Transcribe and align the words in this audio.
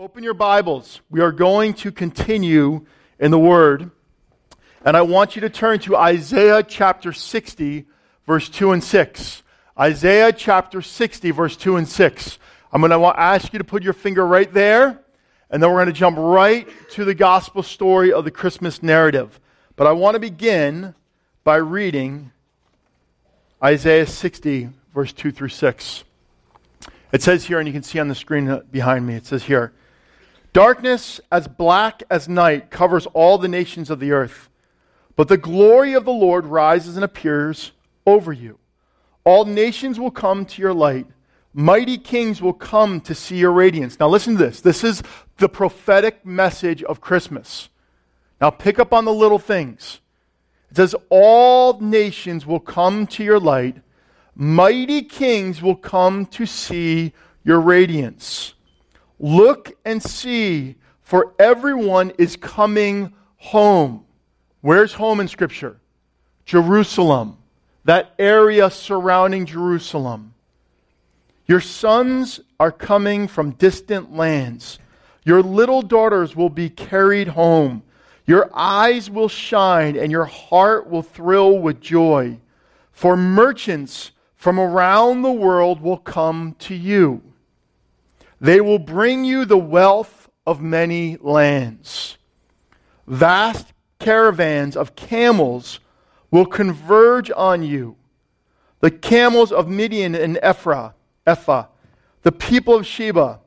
Open 0.00 0.24
your 0.24 0.32
Bibles. 0.32 1.02
We 1.10 1.20
are 1.20 1.30
going 1.30 1.74
to 1.74 1.92
continue 1.92 2.86
in 3.18 3.30
the 3.30 3.38
Word. 3.38 3.90
And 4.82 4.96
I 4.96 5.02
want 5.02 5.36
you 5.36 5.42
to 5.42 5.50
turn 5.50 5.78
to 5.80 5.94
Isaiah 5.94 6.62
chapter 6.62 7.12
60, 7.12 7.84
verse 8.26 8.48
2 8.48 8.72
and 8.72 8.82
6. 8.82 9.42
Isaiah 9.78 10.32
chapter 10.32 10.80
60, 10.80 11.32
verse 11.32 11.54
2 11.54 11.76
and 11.76 11.86
6. 11.86 12.38
I'm 12.72 12.80
going 12.80 12.98
to 12.98 13.20
ask 13.20 13.52
you 13.52 13.58
to 13.58 13.64
put 13.64 13.82
your 13.82 13.92
finger 13.92 14.26
right 14.26 14.50
there, 14.50 15.02
and 15.50 15.62
then 15.62 15.68
we're 15.68 15.76
going 15.76 15.88
to 15.88 15.92
jump 15.92 16.16
right 16.16 16.66
to 16.92 17.04
the 17.04 17.14
gospel 17.14 17.62
story 17.62 18.10
of 18.10 18.24
the 18.24 18.30
Christmas 18.30 18.82
narrative. 18.82 19.38
But 19.76 19.86
I 19.86 19.92
want 19.92 20.14
to 20.14 20.18
begin 20.18 20.94
by 21.44 21.56
reading 21.56 22.32
Isaiah 23.62 24.06
60, 24.06 24.70
verse 24.94 25.12
2 25.12 25.30
through 25.30 25.48
6. 25.48 26.04
It 27.12 27.20
says 27.20 27.44
here, 27.44 27.58
and 27.58 27.68
you 27.68 27.74
can 27.74 27.82
see 27.82 27.98
on 27.98 28.08
the 28.08 28.14
screen 28.14 28.62
behind 28.70 29.06
me, 29.06 29.16
it 29.16 29.26
says 29.26 29.42
here, 29.42 29.74
Darkness 30.52 31.20
as 31.30 31.46
black 31.46 32.02
as 32.10 32.28
night 32.28 32.70
covers 32.70 33.06
all 33.06 33.38
the 33.38 33.48
nations 33.48 33.90
of 33.90 34.00
the 34.00 34.12
earth. 34.12 34.48
But 35.16 35.28
the 35.28 35.36
glory 35.36 35.92
of 35.92 36.04
the 36.04 36.12
Lord 36.12 36.46
rises 36.46 36.96
and 36.96 37.04
appears 37.04 37.72
over 38.06 38.32
you. 38.32 38.58
All 39.24 39.44
nations 39.44 40.00
will 40.00 40.10
come 40.10 40.44
to 40.46 40.62
your 40.62 40.74
light. 40.74 41.06
Mighty 41.52 41.98
kings 41.98 42.40
will 42.40 42.52
come 42.52 43.00
to 43.02 43.14
see 43.14 43.36
your 43.36 43.52
radiance. 43.52 43.98
Now, 43.98 44.08
listen 44.08 44.36
to 44.36 44.44
this. 44.44 44.60
This 44.60 44.82
is 44.82 45.02
the 45.38 45.48
prophetic 45.48 46.24
message 46.24 46.82
of 46.84 47.00
Christmas. 47.00 47.68
Now, 48.40 48.50
pick 48.50 48.78
up 48.78 48.92
on 48.92 49.04
the 49.04 49.12
little 49.12 49.38
things. 49.38 50.00
It 50.70 50.76
says, 50.76 50.94
All 51.10 51.78
nations 51.80 52.46
will 52.46 52.60
come 52.60 53.06
to 53.08 53.24
your 53.24 53.40
light. 53.40 53.76
Mighty 54.34 55.02
kings 55.02 55.60
will 55.60 55.76
come 55.76 56.24
to 56.26 56.46
see 56.46 57.12
your 57.44 57.60
radiance. 57.60 58.54
Look 59.20 59.76
and 59.84 60.02
see, 60.02 60.76
for 61.02 61.34
everyone 61.38 62.12
is 62.16 62.36
coming 62.36 63.12
home. 63.36 64.06
Where's 64.62 64.94
home 64.94 65.20
in 65.20 65.28
Scripture? 65.28 65.78
Jerusalem, 66.46 67.36
that 67.84 68.14
area 68.18 68.70
surrounding 68.70 69.44
Jerusalem. 69.44 70.32
Your 71.46 71.60
sons 71.60 72.40
are 72.58 72.72
coming 72.72 73.28
from 73.28 73.52
distant 73.52 74.14
lands. 74.14 74.78
Your 75.24 75.42
little 75.42 75.82
daughters 75.82 76.34
will 76.34 76.48
be 76.48 76.70
carried 76.70 77.28
home. 77.28 77.82
Your 78.24 78.50
eyes 78.54 79.10
will 79.10 79.28
shine 79.28 79.96
and 79.96 80.10
your 80.10 80.24
heart 80.24 80.88
will 80.88 81.02
thrill 81.02 81.58
with 81.58 81.80
joy. 81.80 82.38
For 82.90 83.16
merchants 83.16 84.12
from 84.34 84.58
around 84.58 85.22
the 85.22 85.32
world 85.32 85.82
will 85.82 85.98
come 85.98 86.56
to 86.60 86.74
you. 86.74 87.22
They 88.40 88.60
will 88.60 88.78
bring 88.78 89.24
you 89.24 89.44
the 89.44 89.58
wealth 89.58 90.28
of 90.46 90.60
many 90.60 91.18
lands. 91.20 92.16
Vast 93.06 93.72
caravans 93.98 94.76
of 94.76 94.96
camels 94.96 95.80
will 96.30 96.46
converge 96.46 97.30
on 97.30 97.62
you. 97.62 97.96
The 98.80 98.90
camels 98.90 99.52
of 99.52 99.68
Midian 99.68 100.14
and 100.14 100.38
Ephra, 100.42 100.94
Ephah, 101.26 101.66
the 102.22 102.32
people 102.32 102.74
of 102.74 102.86
Sheba, 102.86 103.40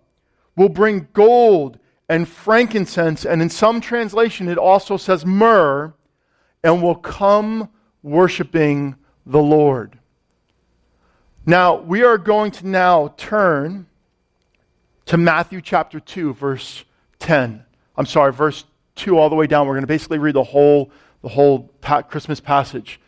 will 0.55 0.69
bring 0.69 1.07
gold 1.13 1.79
and 2.07 2.27
frankincense, 2.27 3.25
and 3.25 3.41
in 3.41 3.49
some 3.49 3.81
translation 3.81 4.47
it 4.47 4.57
also 4.57 4.97
says 4.97 5.25
myrrh, 5.25 5.93
and 6.63 6.83
will 6.83 6.95
come 6.95 7.69
worshiping 8.03 8.95
the 9.25 9.41
Lord. 9.41 9.97
Now, 11.45 11.75
we 11.75 12.03
are 12.03 12.17
going 12.17 12.51
to 12.51 12.67
now 12.67 13.13
turn 13.17 13.87
to 15.13 15.17
Matthew 15.19 15.61
chapter 15.61 15.99
2, 15.99 16.33
verse 16.33 16.85
10. 17.19 17.63
I'm 17.95 18.05
sorry, 18.07 18.33
verse 18.33 18.65
2 18.95 19.15
all 19.15 19.29
the 19.29 19.35
way 19.35 19.45
down. 19.45 19.67
We're 19.67 19.75
going 19.75 19.83
to 19.83 19.87
basically 19.87 20.17
read 20.17 20.33
the 20.33 20.43
whole, 20.43 20.89
the 21.21 21.27
whole 21.27 21.71
Christmas 22.09 22.39
passage. 22.39 22.99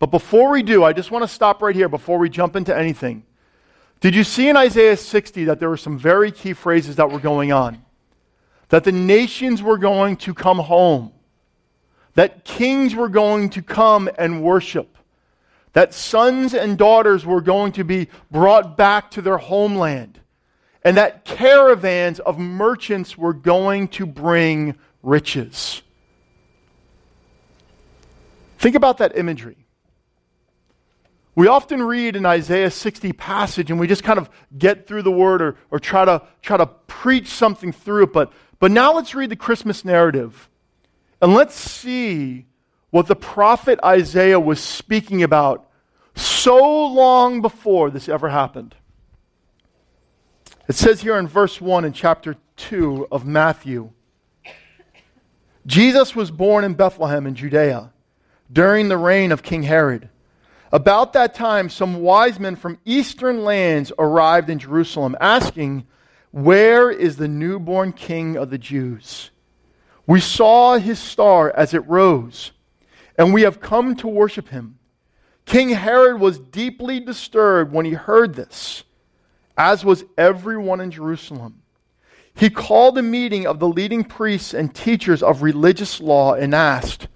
But 0.00 0.10
before 0.10 0.50
we 0.50 0.64
do, 0.64 0.82
I 0.82 0.92
just 0.92 1.12
want 1.12 1.22
to 1.22 1.28
stop 1.28 1.62
right 1.62 1.76
here 1.76 1.88
before 1.88 2.18
we 2.18 2.28
jump 2.28 2.56
into 2.56 2.76
anything. 2.76 3.22
Did 4.00 4.16
you 4.16 4.24
see 4.24 4.48
in 4.48 4.56
Isaiah 4.56 4.96
60 4.96 5.44
that 5.44 5.60
there 5.60 5.68
were 5.68 5.76
some 5.76 5.96
very 5.96 6.32
key 6.32 6.52
phrases 6.52 6.96
that 6.96 7.12
were 7.12 7.20
going 7.20 7.52
on? 7.52 7.84
That 8.70 8.82
the 8.82 8.90
nations 8.90 9.62
were 9.62 9.78
going 9.78 10.16
to 10.16 10.34
come 10.34 10.58
home, 10.58 11.12
that 12.14 12.44
kings 12.44 12.96
were 12.96 13.08
going 13.08 13.50
to 13.50 13.62
come 13.62 14.10
and 14.18 14.42
worship, 14.42 14.98
that 15.74 15.94
sons 15.94 16.54
and 16.54 16.76
daughters 16.76 17.24
were 17.24 17.40
going 17.40 17.70
to 17.74 17.84
be 17.84 18.08
brought 18.32 18.76
back 18.76 19.12
to 19.12 19.22
their 19.22 19.38
homeland 19.38 20.18
and 20.84 20.96
that 20.96 21.24
caravans 21.24 22.18
of 22.20 22.38
merchants 22.38 23.16
were 23.16 23.32
going 23.32 23.88
to 23.88 24.06
bring 24.06 24.76
riches. 25.02 25.82
Think 28.58 28.76
about 28.76 28.98
that 28.98 29.16
imagery. 29.16 29.56
We 31.34 31.46
often 31.46 31.82
read 31.82 32.14
in 32.14 32.26
Isaiah 32.26 32.70
60 32.70 33.12
passage 33.14 33.70
and 33.70 33.80
we 33.80 33.86
just 33.86 34.04
kind 34.04 34.18
of 34.18 34.28
get 34.56 34.86
through 34.86 35.02
the 35.02 35.10
word 35.10 35.40
or, 35.40 35.56
or 35.70 35.78
try, 35.78 36.04
to, 36.04 36.22
try 36.42 36.58
to 36.58 36.66
preach 36.66 37.28
something 37.28 37.72
through 37.72 38.04
it. 38.04 38.12
But, 38.12 38.32
but 38.58 38.70
now 38.70 38.92
let's 38.92 39.14
read 39.14 39.30
the 39.30 39.36
Christmas 39.36 39.84
narrative 39.84 40.50
and 41.22 41.32
let's 41.32 41.54
see 41.54 42.46
what 42.90 43.06
the 43.06 43.16
prophet 43.16 43.80
Isaiah 43.82 44.38
was 44.38 44.60
speaking 44.60 45.22
about 45.22 45.68
so 46.14 46.86
long 46.86 47.40
before 47.40 47.90
this 47.90 48.08
ever 48.08 48.28
happened. 48.28 48.74
It 50.72 50.76
says 50.76 51.02
here 51.02 51.18
in 51.18 51.28
verse 51.28 51.60
1 51.60 51.84
in 51.84 51.92
chapter 51.92 52.34
2 52.56 53.08
of 53.12 53.26
Matthew 53.26 53.90
Jesus 55.66 56.16
was 56.16 56.30
born 56.30 56.64
in 56.64 56.72
Bethlehem 56.72 57.26
in 57.26 57.34
Judea 57.34 57.92
during 58.50 58.88
the 58.88 58.96
reign 58.96 59.32
of 59.32 59.42
King 59.42 59.64
Herod. 59.64 60.08
About 60.72 61.12
that 61.12 61.34
time, 61.34 61.68
some 61.68 62.00
wise 62.00 62.40
men 62.40 62.56
from 62.56 62.78
eastern 62.86 63.44
lands 63.44 63.92
arrived 63.98 64.48
in 64.48 64.58
Jerusalem, 64.58 65.14
asking, 65.20 65.86
Where 66.30 66.90
is 66.90 67.16
the 67.16 67.28
newborn 67.28 67.92
king 67.92 68.38
of 68.38 68.48
the 68.48 68.56
Jews? 68.56 69.30
We 70.06 70.20
saw 70.20 70.78
his 70.78 70.98
star 70.98 71.52
as 71.54 71.74
it 71.74 71.86
rose, 71.86 72.52
and 73.18 73.34
we 73.34 73.42
have 73.42 73.60
come 73.60 73.94
to 73.96 74.08
worship 74.08 74.48
him. 74.48 74.78
King 75.44 75.68
Herod 75.68 76.18
was 76.18 76.38
deeply 76.38 76.98
disturbed 76.98 77.74
when 77.74 77.84
he 77.84 77.92
heard 77.92 78.36
this 78.36 78.84
as 79.62 79.84
was 79.84 80.04
everyone 80.18 80.80
in 80.80 80.90
Jerusalem. 80.90 81.62
He 82.34 82.50
called 82.50 82.98
a 82.98 83.02
meeting 83.02 83.46
of 83.46 83.60
the 83.60 83.68
leading 83.68 84.02
priests 84.02 84.52
and 84.52 84.74
teachers 84.74 85.22
of 85.22 85.40
religious 85.40 86.00
law 86.00 86.34
and 86.34 86.52
asked, 86.52 87.06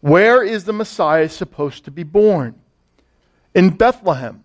Where 0.00 0.40
is 0.40 0.64
the 0.64 0.72
Messiah 0.72 1.28
supposed 1.28 1.84
to 1.84 1.90
be 1.90 2.04
born? 2.04 2.54
In 3.56 3.70
Bethlehem, 3.70 4.44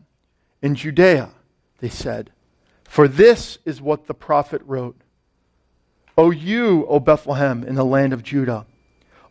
in 0.64 0.74
Judea, 0.74 1.30
they 1.80 1.90
said. 1.90 2.32
For 2.84 3.08
this 3.08 3.60
is 3.64 3.80
what 3.80 4.08
the 4.08 4.16
prophet 4.16 4.64
wrote 4.66 5.00
O 6.18 6.32
you, 6.32 6.88
O 6.88 7.00
Bethlehem, 7.00 7.64
in 7.64 7.76
the 7.76 7.86
land 7.86 8.12
of 8.12 8.24
Judah, 8.24 8.66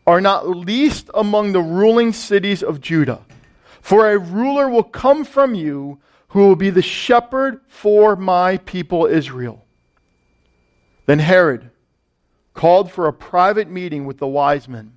are 0.07 0.21
not 0.21 0.47
least 0.47 1.09
among 1.13 1.51
the 1.51 1.61
ruling 1.61 2.13
cities 2.13 2.63
of 2.63 2.79
Judah. 2.79 3.25
For 3.81 4.09
a 4.09 4.17
ruler 4.17 4.69
will 4.69 4.83
come 4.83 5.25
from 5.25 5.53
you 5.53 5.99
who 6.31 6.47
will 6.47 6.55
be 6.55 6.69
the 6.69 6.81
shepherd 6.81 7.59
for 7.67 8.15
my 8.15 8.57
people 8.57 9.05
Israel. 9.05 9.65
Then 11.05 11.19
Herod 11.19 11.71
called 12.53 12.91
for 12.91 13.07
a 13.07 13.13
private 13.13 13.69
meeting 13.69 14.05
with 14.05 14.17
the 14.17 14.27
wise 14.27 14.67
men, 14.67 14.93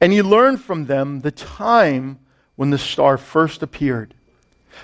and 0.00 0.12
he 0.12 0.22
learned 0.22 0.60
from 0.60 0.86
them 0.86 1.20
the 1.20 1.30
time 1.30 2.18
when 2.56 2.70
the 2.70 2.78
star 2.78 3.16
first 3.16 3.62
appeared. 3.62 4.14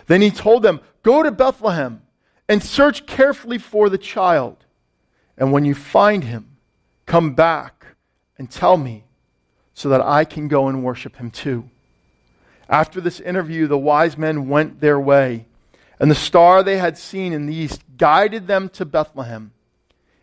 Then 0.06 0.20
he 0.20 0.30
told 0.30 0.62
them, 0.62 0.80
Go 1.02 1.22
to 1.24 1.32
Bethlehem 1.32 2.02
and 2.48 2.62
search 2.62 3.06
carefully 3.06 3.58
for 3.58 3.88
the 3.88 3.98
child. 3.98 4.64
And 5.36 5.50
when 5.50 5.64
you 5.64 5.74
find 5.74 6.22
him, 6.22 6.56
come 7.06 7.34
back 7.34 7.96
and 8.38 8.48
tell 8.48 8.76
me 8.76 9.04
so 9.74 9.88
that 9.88 10.02
I 10.02 10.24
can 10.24 10.46
go 10.46 10.68
and 10.68 10.84
worship 10.84 11.16
him 11.16 11.30
too. 11.30 11.68
After 12.72 13.02
this 13.02 13.20
interview, 13.20 13.66
the 13.66 13.76
wise 13.76 14.16
men 14.16 14.48
went 14.48 14.80
their 14.80 14.98
way, 14.98 15.44
and 16.00 16.10
the 16.10 16.14
star 16.14 16.62
they 16.62 16.78
had 16.78 16.96
seen 16.96 17.34
in 17.34 17.44
the 17.44 17.54
east 17.54 17.82
guided 17.98 18.46
them 18.46 18.70
to 18.70 18.86
Bethlehem. 18.86 19.52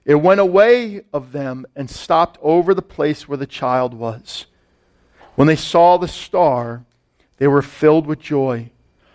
It 0.03 0.15
went 0.15 0.39
away 0.39 1.03
of 1.13 1.31
them 1.31 1.67
and 1.75 1.87
stopped 1.87 2.39
over 2.41 2.73
the 2.73 2.81
place 2.81 3.27
where 3.27 3.37
the 3.37 3.45
child 3.45 3.93
was. 3.93 4.47
When 5.35 5.47
they 5.47 5.55
saw 5.55 5.97
the 5.97 6.07
star, 6.07 6.85
they 7.37 7.47
were 7.47 7.61
filled 7.61 8.07
with 8.07 8.19
joy. 8.19 8.71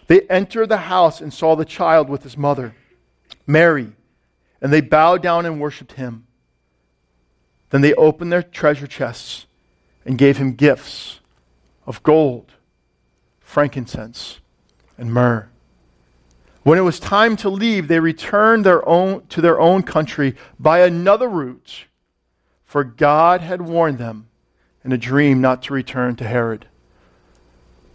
They 0.06 0.20
entered 0.30 0.68
the 0.68 0.76
house 0.76 1.20
and 1.20 1.34
saw 1.34 1.56
the 1.56 1.64
child 1.64 2.08
with 2.08 2.22
his 2.22 2.38
mother, 2.38 2.76
Mary, 3.48 3.94
and 4.60 4.72
they 4.72 4.80
bowed 4.80 5.24
down 5.24 5.44
and 5.44 5.60
worshiped 5.60 5.94
him. 5.94 6.28
Then 7.70 7.80
they 7.80 7.94
opened 7.94 8.30
their 8.30 8.44
treasure 8.44 8.86
chests 8.86 9.46
and 10.06 10.16
gave 10.18 10.36
him 10.36 10.54
gifts 10.54 11.18
of 11.84 12.00
gold 12.04 12.52
frankincense, 13.54 14.40
and 14.98 15.14
myrrh. 15.14 15.48
When 16.64 16.76
it 16.76 16.80
was 16.82 16.98
time 16.98 17.36
to 17.36 17.48
leave, 17.48 17.86
they 17.86 18.00
returned 18.00 18.66
their 18.66 18.86
own, 18.88 19.24
to 19.28 19.40
their 19.40 19.60
own 19.60 19.84
country 19.84 20.34
by 20.58 20.80
another 20.80 21.28
route, 21.28 21.84
for 22.64 22.82
God 22.82 23.42
had 23.42 23.62
warned 23.62 23.98
them 23.98 24.26
in 24.84 24.90
a 24.90 24.98
dream 24.98 25.40
not 25.40 25.62
to 25.62 25.72
return 25.72 26.16
to 26.16 26.24
Herod. 26.24 26.66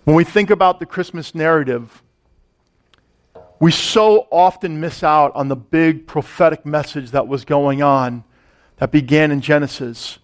When 0.05 0.15
we 0.15 0.23
think 0.23 0.49
about 0.49 0.79
the 0.79 0.85
Christmas 0.85 1.35
narrative, 1.35 2.03
we 3.59 3.73
so 3.73 4.29
often 4.31 4.79
miss 4.79 5.03
out 5.03 5.35
on 5.35 5.49
the 5.49 5.57
big 5.57 6.07
prophetic 6.07 6.65
message 6.65 7.11
that 7.11 7.27
was 7.27 7.43
going 7.43 7.81
on 7.81 8.23
that 8.77 8.93
began 8.93 9.29
in 9.29 9.41
Genesis 9.41 10.19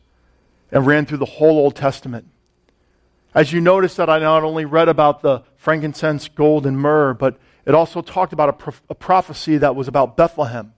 and 0.72 0.88
ran 0.88 1.06
through 1.06 1.18
the 1.18 1.26
whole 1.26 1.58
Old 1.58 1.76
Testament. 1.76 2.30
As 3.36 3.52
you 3.52 3.60
notice 3.60 3.96
that 3.96 4.10
I 4.10 4.20
not 4.20 4.44
only 4.44 4.64
read 4.64 4.88
about 4.88 5.22
the 5.22 5.44
frankincense, 5.58 6.30
gold, 6.30 6.66
and 6.66 6.78
myrrh, 6.80 7.14
but 7.14 7.38
it 7.66 7.76
also 7.76 8.02
talked 8.02 8.32
about 8.32 8.62
a, 8.66 8.74
a 8.92 8.96
prophecy 8.96 9.58
that 9.58 9.76
was 9.76 9.90
about 9.90 10.16
Bethlehem. 10.16 10.74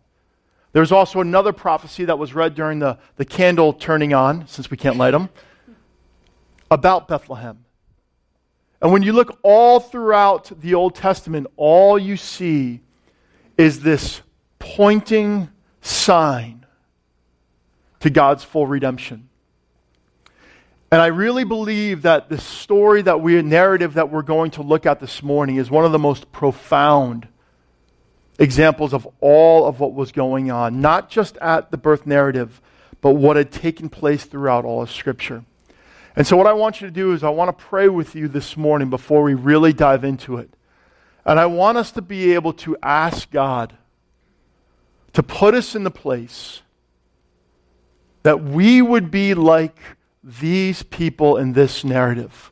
There's 0.73 0.91
also 0.91 1.21
another 1.21 1.53
prophecy 1.53 2.05
that 2.05 2.17
was 2.17 2.33
read 2.33 2.55
during 2.55 2.79
the, 2.79 2.97
the 3.15 3.25
candle 3.25 3.73
turning 3.73 4.15
on, 4.15 4.47
since 4.47 4.71
we 4.71 4.77
can't 4.77 4.97
light 4.97 5.11
them, 5.11 5.29
about 6.71 7.07
Bethlehem. 7.07 7.63
And 8.81 8.91
when 8.91 9.03
you 9.03 9.13
look 9.13 9.39
all 9.43 9.79
throughout 9.79 10.51
the 10.59 10.73
Old 10.73 10.95
Testament, 10.95 11.45
all 11.57 11.99
you 11.99 12.17
see 12.17 12.81
is 13.55 13.81
this 13.81 14.21
pointing 14.57 15.49
sign 15.81 16.65
to 17.99 18.09
God's 18.09 18.43
full 18.43 18.65
redemption. 18.65 19.29
And 20.89 21.01
I 21.01 21.07
really 21.07 21.43
believe 21.43 22.03
that 22.03 22.29
the 22.29 22.37
story 22.37 23.01
that 23.01 23.19
we, 23.19 23.41
narrative 23.41 23.95
that 23.95 24.09
we're 24.09 24.21
going 24.21 24.51
to 24.51 24.61
look 24.61 24.85
at 24.85 25.01
this 25.01 25.21
morning 25.21 25.57
is 25.57 25.69
one 25.69 25.83
of 25.83 25.91
the 25.91 25.99
most 25.99 26.31
profound 26.31 27.27
examples 28.39 28.93
of 28.93 29.07
all 29.19 29.65
of 29.65 29.81
what 29.81 29.93
was 29.93 30.13
going 30.13 30.49
on, 30.49 30.79
not 30.79 31.09
just 31.09 31.35
at 31.37 31.71
the 31.71 31.77
birth 31.77 32.05
narrative, 32.05 32.61
but 33.01 33.11
what 33.11 33.35
had 33.35 33.51
taken 33.51 33.89
place 33.89 34.23
throughout 34.23 34.63
all 34.63 34.81
of 34.81 34.89
Scripture. 34.89 35.43
And 36.15 36.25
so, 36.25 36.37
what 36.37 36.47
I 36.47 36.53
want 36.53 36.79
you 36.79 36.87
to 36.87 36.93
do 36.93 37.11
is, 37.13 37.23
I 37.23 37.29
want 37.29 37.55
to 37.55 37.65
pray 37.65 37.89
with 37.89 38.15
you 38.15 38.27
this 38.27 38.55
morning 38.55 38.89
before 38.89 39.23
we 39.23 39.33
really 39.33 39.73
dive 39.73 40.03
into 40.03 40.37
it. 40.37 40.49
And 41.25 41.39
I 41.39 41.47
want 41.47 41.77
us 41.77 41.91
to 41.91 42.01
be 42.01 42.33
able 42.33 42.53
to 42.53 42.77
ask 42.81 43.29
God 43.29 43.75
to 45.13 45.21
put 45.21 45.53
us 45.53 45.75
in 45.75 45.83
the 45.83 45.91
place 45.91 46.61
that 48.23 48.41
we 48.41 48.81
would 48.81 49.11
be 49.11 49.33
like 49.33 49.77
these 50.27 50.83
people 50.83 51.37
in 51.37 51.53
this 51.53 51.85
narrative. 51.85 52.51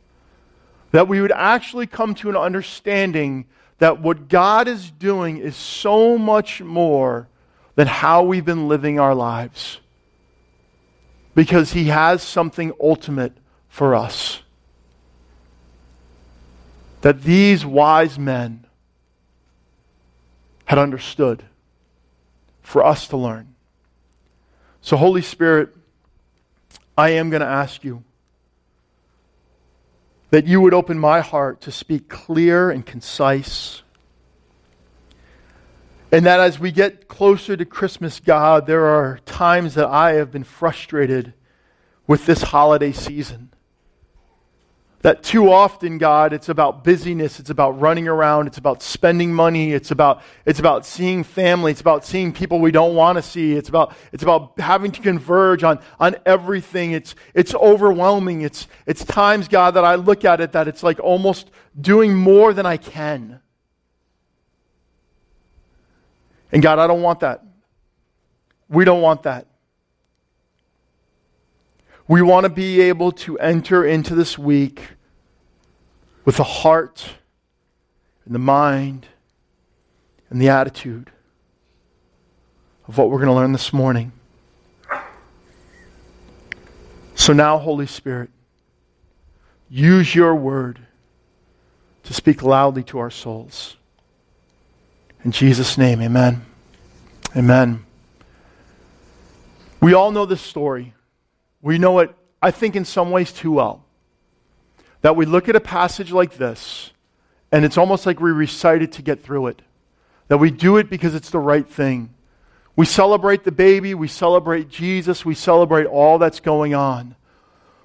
That 0.92 1.10
we 1.10 1.19
would 1.19 1.33
actually 1.33 1.88
come 1.88 2.16
to 2.16 2.30
an 2.30 2.38
understanding 2.38 3.45
that 3.80 4.00
what 4.00 4.30
God 4.30 4.69
is 4.69 4.89
doing 4.92 5.38
is 5.38 5.57
so 5.57 6.18
much 6.18 6.62
more 6.62 7.27
than 7.75 7.88
how 7.88 8.24
we've 8.24 8.45
been 8.45 8.69
living 8.69 8.98
our 8.98 9.13
lives. 9.13 9.81
Because 11.36 11.74
He 11.74 11.86
has 11.86 12.24
something 12.24 12.72
ultimate 12.81 13.33
for 13.68 13.94
us. 13.94 14.42
That 17.01 17.24
these 17.24 17.66
wise 17.66 18.18
men 18.18 18.66
had 20.63 20.80
understood 20.80 21.44
for 22.62 22.86
us 22.86 23.10
to 23.10 23.18
learn. 23.18 23.54
So, 24.80 24.95
Holy 24.95 25.22
Spirit, 25.22 25.75
I 26.97 27.12
am 27.12 27.30
going 27.30 27.42
to 27.42 27.47
ask 27.47 27.83
you 27.83 28.03
that 30.30 30.47
you 30.47 30.62
would 30.62 30.74
open 30.74 30.97
my 30.97 31.21
heart 31.21 31.62
to 31.62 31.71
speak 31.71 32.09
clear 32.09 32.69
and 32.69 32.86
concise. 32.86 33.81
And 36.12 36.25
that 36.25 36.39
as 36.39 36.59
we 36.59 36.71
get 36.71 37.07
closer 37.07 37.57
to 37.57 37.65
Christmas, 37.65 38.19
God, 38.19 38.65
there 38.68 38.86
are 38.86 39.19
times 39.25 39.75
that 39.75 39.88
I 39.88 40.13
have 40.13 40.31
been 40.31 40.44
frustrated 40.44 41.33
with 42.07 42.25
this 42.25 42.42
holiday 42.44 42.92
season. 42.92 43.50
That 45.01 45.21
too 45.21 45.51
often, 45.51 46.00
God, 46.00 46.33
it's 46.33 46.50
about 46.50 46.83
busyness, 46.83 47.39
it's 47.39 47.51
about 47.51 47.80
running 47.80 48.07
around, 48.07 48.47
it's 48.47 48.57
about 48.57 48.81
spending 48.81 49.31
money, 49.31 49.71
it's 49.71 49.92
about, 49.92 50.24
it's 50.45 50.59
about 50.59 50.83
seeing 50.83 51.24
family, 51.24 51.74
it's 51.74 51.81
about 51.81 52.06
seeing 52.06 52.33
people 52.33 52.59
we 52.59 52.71
don't 52.71 52.95
want 52.95 53.18
to 53.18 53.21
see, 53.21 53.53
it's 53.53 53.69
about, 53.69 53.95
it's 54.12 54.24
about 54.24 54.59
having 54.59 54.92
to 54.92 55.01
converge 55.01 55.63
on, 55.63 55.80
on 56.00 56.15
everything. 56.25 56.94
It's, 56.94 57.13
it's 57.36 57.53
overwhelming. 57.53 58.42
It's, 58.42 58.68
it's 58.88 59.06
times, 59.06 59.47
God, 59.47 59.75
that 59.75 59.86
I 59.86 59.94
look 59.94 60.25
at 60.25 60.42
it 60.42 60.53
that 60.53 60.68
it's 60.68 60.81
like 60.81 61.00
almost 61.00 61.51
doing 61.80 62.15
more 62.15 62.53
than 62.53 62.65
I 62.65 62.77
can. 62.77 63.41
And 66.51 66.63
God, 66.63 66.80
I 66.80 66.88
don't 66.88 67.01
want 67.01 67.19
that. 67.19 67.44
We 68.69 68.86
don't 68.86 69.01
want 69.01 69.24
that. 69.24 69.48
We 72.07 72.22
want 72.22 72.44
to 72.44 72.50
be 72.50 72.81
able 72.81 73.12
to 73.13 73.38
enter 73.40 73.84
into 73.84 74.13
this 74.13 74.38
week 74.38 74.90
with 76.24 76.38
the 76.38 76.44
heart 76.44 77.16
and 78.25 78.36
the 78.36 78.40
mind 78.40 79.07
and 80.30 80.42
the 80.42 80.50
attitude 80.50 81.10
of 82.88 82.98
what 82.98 83.10
we're 83.10 83.18
going 83.18 83.30
to 83.30 83.34
learn 83.34 83.52
this 83.52 83.74
morning. 83.74 84.12
So 87.16 87.34
now, 87.34 87.57
Holy 87.57 87.88
Spirit, 87.88 88.30
use 89.69 90.13
your 90.13 90.36
word 90.36 90.80
to 92.04 92.13
speak 92.13 92.44
loudly 92.44 92.84
to 92.84 93.00
our 93.00 93.10
souls. 93.10 93.78
In 95.24 95.31
Jesus' 95.31 95.75
name, 95.75 96.01
amen. 96.01 96.46
Amen. 97.36 97.84
We 99.81 99.94
all 99.94 100.12
know 100.12 100.25
this 100.25 100.42
story. 100.42 100.94
We 101.65 101.79
know 101.79 101.97
it, 101.97 102.13
I 102.44 102.51
think, 102.51 102.75
in 102.75 102.85
some 102.85 103.09
ways 103.09 103.31
too 103.31 103.53
well 103.53 103.83
that 105.01 105.15
we 105.15 105.25
look 105.25 105.50
at 105.50 105.56
a 105.56 105.59
passage 105.59 106.12
like 106.12 106.38
this 106.38 106.91
and 107.51 107.65
it's 107.65 107.75
almost 107.75 108.06
like 108.06 108.19
we 108.19 108.29
recite 108.31 108.83
it 108.83 108.91
to 108.91 109.01
get 109.01 109.23
through 109.23 109.47
it. 109.47 109.63
That 110.27 110.38
we 110.38 110.51
do 110.51 110.77
it 110.77 110.91
because 110.91 111.15
it's 111.15 111.31
the 111.31 111.39
right 111.39 111.67
thing. 111.67 112.13
We 112.75 112.85
celebrate 112.85 113.45
the 113.45 113.51
baby, 113.51 113.95
we 113.95 114.07
celebrate 114.07 114.69
Jesus, 114.69 115.25
we 115.25 115.33
celebrate 115.33 115.85
all 115.88 116.19
that's 116.19 116.39
going 116.39 116.75
on. 116.75 117.15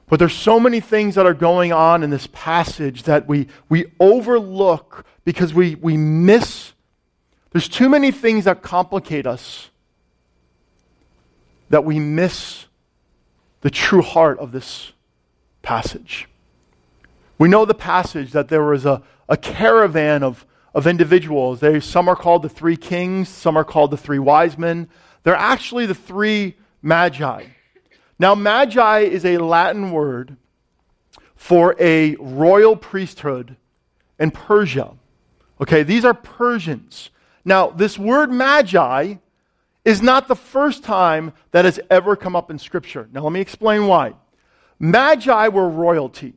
But 0.09 0.19
there's 0.19 0.37
so 0.37 0.61
many 0.61 0.81
things 0.81 1.15
that 1.15 1.25
are 1.25 1.33
going 1.33 1.73
on 1.73 2.03
in 2.03 2.11
this 2.11 2.29
passage 2.35 3.05
that 3.05 3.27
we, 3.27 3.49
we 3.71 3.87
overlook 3.99 5.07
because 5.25 5.55
we, 5.55 5.77
we 5.77 5.97
miss. 5.97 6.75
There's 7.53 7.69
too 7.69 7.89
many 7.89 8.11
things 8.11 8.45
that 8.45 8.61
complicate 8.61 9.27
us 9.27 9.71
that 11.71 11.87
we 11.87 11.99
miss 11.99 12.67
the 13.61 13.71
true 13.71 14.03
heart 14.03 14.39
of 14.39 14.53
this 14.53 14.93
passage. 15.63 16.29
We 17.39 17.49
know 17.49 17.65
the 17.65 17.75
passage 17.75 18.33
that 18.33 18.49
there 18.49 18.65
was 18.65 18.85
a, 18.85 19.03
a 19.29 19.37
caravan 19.37 20.23
of, 20.23 20.47
of 20.75 20.87
individuals. 20.87 21.61
They, 21.61 21.81
some 21.81 22.09
are 22.09 22.17
called 22.17 22.43
the 22.43 22.49
three 22.49 22.77
kings, 22.77 23.29
some 23.29 23.57
are 23.57 23.65
called 23.65 23.91
the 23.91 23.97
three 23.97 24.19
wise 24.19 24.59
men. 24.59 24.89
They're 25.23 25.35
actually 25.35 25.87
the 25.87 25.95
three 25.95 26.57
magi. 26.83 27.47
Now, 28.19 28.35
magi 28.35 29.01
is 29.01 29.25
a 29.25 29.39
Latin 29.39 29.93
word 29.93 30.37
for 31.35 31.75
a 31.81 32.17
royal 32.17 32.77
priesthood 32.77 33.57
in 34.19 34.31
Persia. 34.31 34.93
Okay, 35.61 35.83
these 35.83 36.05
are 36.05 36.15
Persians. 36.15 37.11
Now, 37.45 37.69
this 37.69 37.99
word 37.99 38.31
magi 38.31 39.15
is 39.85 40.03
not 40.03 40.29
the 40.29 40.37
first 40.37 40.85
time 40.85 41.33
that 41.53 41.65
has 41.65 41.81
ever 41.91 42.17
come 42.17 42.37
up 42.37 42.51
in 42.51 42.59
Scripture. 42.59 43.09
Now, 43.13 43.23
let 43.23 43.33
me 43.33 43.41
explain 43.41 43.87
why. 43.87 44.15
Magi 44.79 45.49
were 45.49 45.69
royalty. 45.69 46.35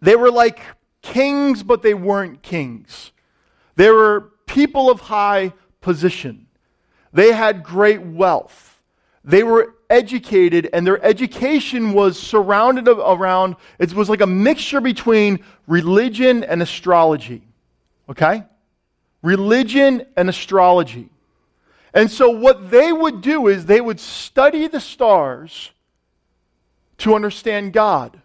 They 0.00 0.16
were 0.16 0.30
like 0.30 0.60
kings, 1.00 1.62
but 1.62 1.82
they 1.82 1.94
weren't 1.94 2.42
kings. 2.42 3.12
They 3.76 3.90
were 3.90 4.32
people 4.46 4.90
of 4.90 5.00
high 5.00 5.52
position. 5.80 6.46
They 7.12 7.32
had 7.32 7.62
great 7.62 8.02
wealth. 8.02 8.80
They 9.24 9.42
were 9.42 9.74
educated, 9.88 10.68
and 10.72 10.86
their 10.86 11.02
education 11.04 11.92
was 11.92 12.18
surrounded 12.18 12.88
around, 12.88 13.56
it 13.78 13.92
was 13.92 14.08
like 14.08 14.20
a 14.20 14.26
mixture 14.26 14.80
between 14.80 15.44
religion 15.66 16.42
and 16.42 16.62
astrology. 16.62 17.42
Okay? 18.08 18.44
Religion 19.22 20.06
and 20.16 20.28
astrology. 20.28 21.08
And 21.94 22.10
so, 22.10 22.30
what 22.30 22.70
they 22.70 22.92
would 22.92 23.20
do 23.20 23.48
is 23.48 23.66
they 23.66 23.80
would 23.80 24.00
study 24.00 24.66
the 24.66 24.80
stars 24.80 25.70
to 26.98 27.14
understand 27.14 27.72
God. 27.72 28.20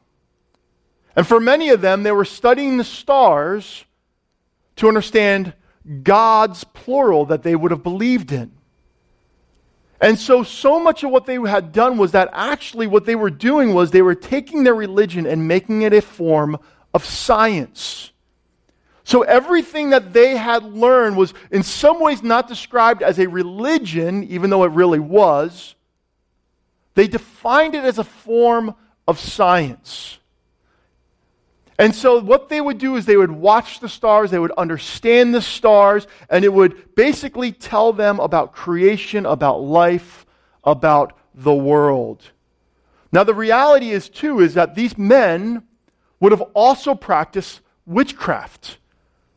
And 1.16 1.28
for 1.28 1.40
many 1.40 1.70
of 1.70 1.82
them, 1.82 2.04
they 2.04 2.12
were 2.12 2.26
studying 2.26 2.78
the 2.78 2.84
stars 2.84 3.84
to 4.78 4.88
understand 4.88 5.54
God's 6.04 6.64
plural 6.64 7.26
that 7.26 7.44
they 7.44 7.56
would 7.56 7.72
have 7.72 7.84
believed 7.84 8.32
in. 8.32 8.52
And 10.00 10.20
so, 10.20 10.44
so 10.44 10.80
much 10.80 11.04
of 11.04 11.10
what 11.10 11.26
they 11.26 11.36
had 11.36 11.72
done 11.72 11.98
was 11.98 12.12
that 12.12 12.30
actually 12.32 12.86
what 12.86 13.06
they 13.06 13.16
were 13.16 13.32
doing 13.32 13.74
was 13.74 13.90
they 13.90 14.04
were 14.04 14.16
taking 14.16 14.64
their 14.64 14.76
religion 14.76 15.26
and 15.26 15.48
making 15.48 15.82
it 15.82 15.92
a 15.92 16.02
form 16.02 16.58
of 16.94 17.04
science. 17.04 18.12
So 19.08 19.22
everything 19.22 19.92
that 19.92 20.12
they 20.12 20.36
had 20.36 20.66
learned 20.66 21.16
was 21.16 21.34
in 21.50 21.64
some 21.64 22.02
ways 22.02 22.22
not 22.22 22.50
described 22.50 23.02
as 23.02 23.20
a 23.20 23.28
religion, 23.28 24.26
even 24.26 24.50
though 24.50 24.66
it 24.66 24.74
really 24.74 25.00
was. 25.00 25.76
They 26.94 27.08
defined 27.08 27.74
it 27.74 27.86
as 27.86 28.00
a 28.00 28.04
form 28.04 28.76
of 29.08 29.18
science. 29.18 30.18
And 31.80 31.96
so, 31.96 32.20
what 32.20 32.50
they 32.50 32.60
would 32.60 32.80
do 32.80 32.98
is 32.98 33.06
they 33.06 33.16
would 33.16 33.32
watch 33.32 33.80
the 33.80 33.88
stars, 33.88 34.30
they 34.30 34.40
would 34.40 34.52
understand 34.58 35.34
the 35.34 35.42
stars, 35.42 36.06
and 36.30 36.44
it 36.44 36.52
would 36.52 36.94
basically 36.94 37.54
tell 37.54 37.94
them 37.94 38.20
about 38.20 38.52
creation, 38.52 39.26
about 39.26 39.62
life, 39.62 40.26
about 40.66 41.18
the 41.34 41.56
world. 41.56 42.32
Now, 43.14 43.24
the 43.24 43.34
reality 43.34 43.92
is, 43.92 44.10
too, 44.10 44.42
is 44.42 44.56
that 44.56 44.76
these 44.76 44.98
men 44.98 45.64
would 46.20 46.34
have 46.34 46.42
also 46.54 46.94
practiced 46.94 47.62
witchcraft. 47.86 48.80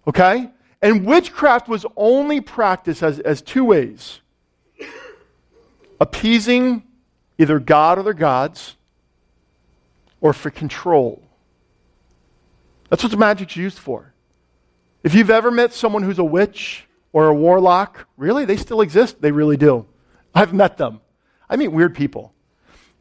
Okay? 0.07 0.50
And 0.83 1.04
witchcraft 1.04 1.69
was 1.69 1.85
only 1.97 2.40
practiced 2.40 3.02
as, 3.02 3.19
as 3.21 3.42
two 3.42 3.64
ways 3.64 4.21
appeasing 6.00 6.83
either 7.38 7.59
God 7.59 7.99
or 7.99 8.02
their 8.02 8.14
gods, 8.14 8.76
or 10.21 10.33
for 10.33 10.50
control. 10.50 11.23
That's 12.88 13.02
what 13.02 13.12
the 13.12 13.19
magic's 13.19 13.57
used 13.57 13.78
for. 13.78 14.12
If 15.02 15.14
you've 15.14 15.30
ever 15.30 15.50
met 15.50 15.73
someone 15.73 16.02
who's 16.02 16.19
a 16.19 16.25
witch 16.25 16.87
or 17.12 17.28
a 17.28 17.35
warlock, 17.35 18.07
really, 18.16 18.45
they 18.45 18.57
still 18.57 18.83
exist. 18.83 19.23
They 19.23 19.33
really 19.33 19.57
do. 19.57 19.87
I've 20.35 20.52
met 20.52 20.76
them. 20.76 21.00
I 21.49 21.57
meet 21.57 21.69
weird 21.69 21.95
people. 21.95 22.35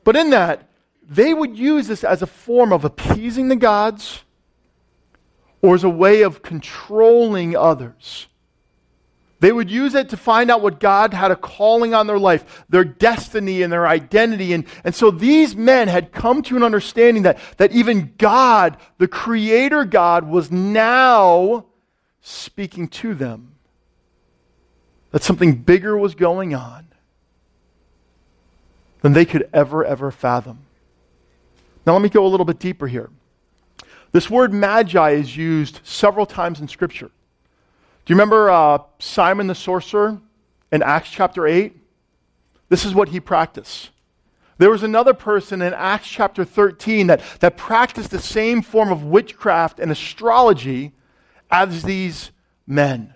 But 0.04 0.16
in 0.16 0.30
that, 0.30 0.70
they 1.08 1.34
would 1.34 1.58
use 1.58 1.88
this 1.88 2.04
as 2.04 2.22
a 2.22 2.28
form 2.28 2.72
of 2.72 2.86
appeasing 2.86 3.50
the 3.50 3.56
gods 3.56 4.24
or 5.62 5.76
as 5.76 5.84
a 5.84 5.90
way 5.90 6.22
of 6.22 6.42
controlling 6.42 7.56
others. 7.56 8.28
They 9.40 9.52
would 9.54 9.72
use 9.72 9.96
it 9.96 10.10
to 10.10 10.18
find 10.18 10.52
out 10.52 10.62
what 10.62 10.82
God 10.82 11.14
had 11.14 11.32
a 11.32 11.36
calling 11.36 11.94
on 11.94 12.08
their 12.08 12.20
life, 12.20 12.66
their 12.68 12.84
destiny 12.84 13.62
and 13.62 13.72
their 13.72 13.88
identity. 13.88 14.52
And, 14.52 14.66
and 14.84 14.94
so 14.94 15.12
these 15.12 15.56
men 15.56 15.88
had 15.88 16.12
come 16.12 16.42
to 16.44 16.58
an 16.58 16.64
understanding 16.64 17.24
that, 17.24 17.40
that 17.58 17.72
even 17.72 18.14
God, 18.18 18.78
the 18.98 19.08
Creator 19.08 19.86
God, 19.86 20.28
was 20.28 20.52
now 20.52 21.66
speaking 22.22 22.90
to 22.90 23.16
them. 23.16 23.56
That 25.12 25.24
something 25.24 25.56
bigger 25.56 25.98
was 25.98 26.16
going 26.16 26.54
on 26.54 26.88
than 29.02 29.14
they 29.14 29.26
could 29.26 29.50
ever, 29.54 29.86
ever 29.86 30.12
fathom. 30.12 30.60
Now, 31.86 31.94
let 31.94 32.02
me 32.02 32.10
go 32.10 32.26
a 32.26 32.28
little 32.28 32.46
bit 32.46 32.60
deeper 32.60 32.88
here. 32.88 33.10
This 34.12 34.30
word 34.30 34.54
magi 34.54 35.12
is 35.12 35.38
used 35.38 35.82
several 35.84 36.26
times 36.26 36.60
in 36.60 36.68
Scripture. 36.68 37.12
Do 38.06 38.14
you 38.14 38.16
remember 38.16 38.50
uh, 38.50 38.80
Simon 38.98 39.48
the 39.48 39.56
sorcerer 39.56 40.20
in 40.72 40.82
Acts 40.82 41.10
chapter 41.12 41.46
8? 41.46 41.76
This 42.70 42.86
is 42.86 42.96
what 42.96 43.10
he 43.10 43.20
practiced. 43.20 43.92
There 44.58 44.70
was 44.70 44.84
another 44.84 45.14
person 45.14 45.62
in 45.62 45.74
Acts 45.74 46.10
chapter 46.10 46.44
13 46.44 47.08
that, 47.08 47.22
that 47.40 47.56
practiced 47.56 48.12
the 48.12 48.20
same 48.20 48.62
form 48.62 48.92
of 48.92 49.04
witchcraft 49.04 49.80
and 49.80 49.92
astrology 49.92 50.92
as 51.52 51.84
these 51.84 52.32
men. 52.68 53.14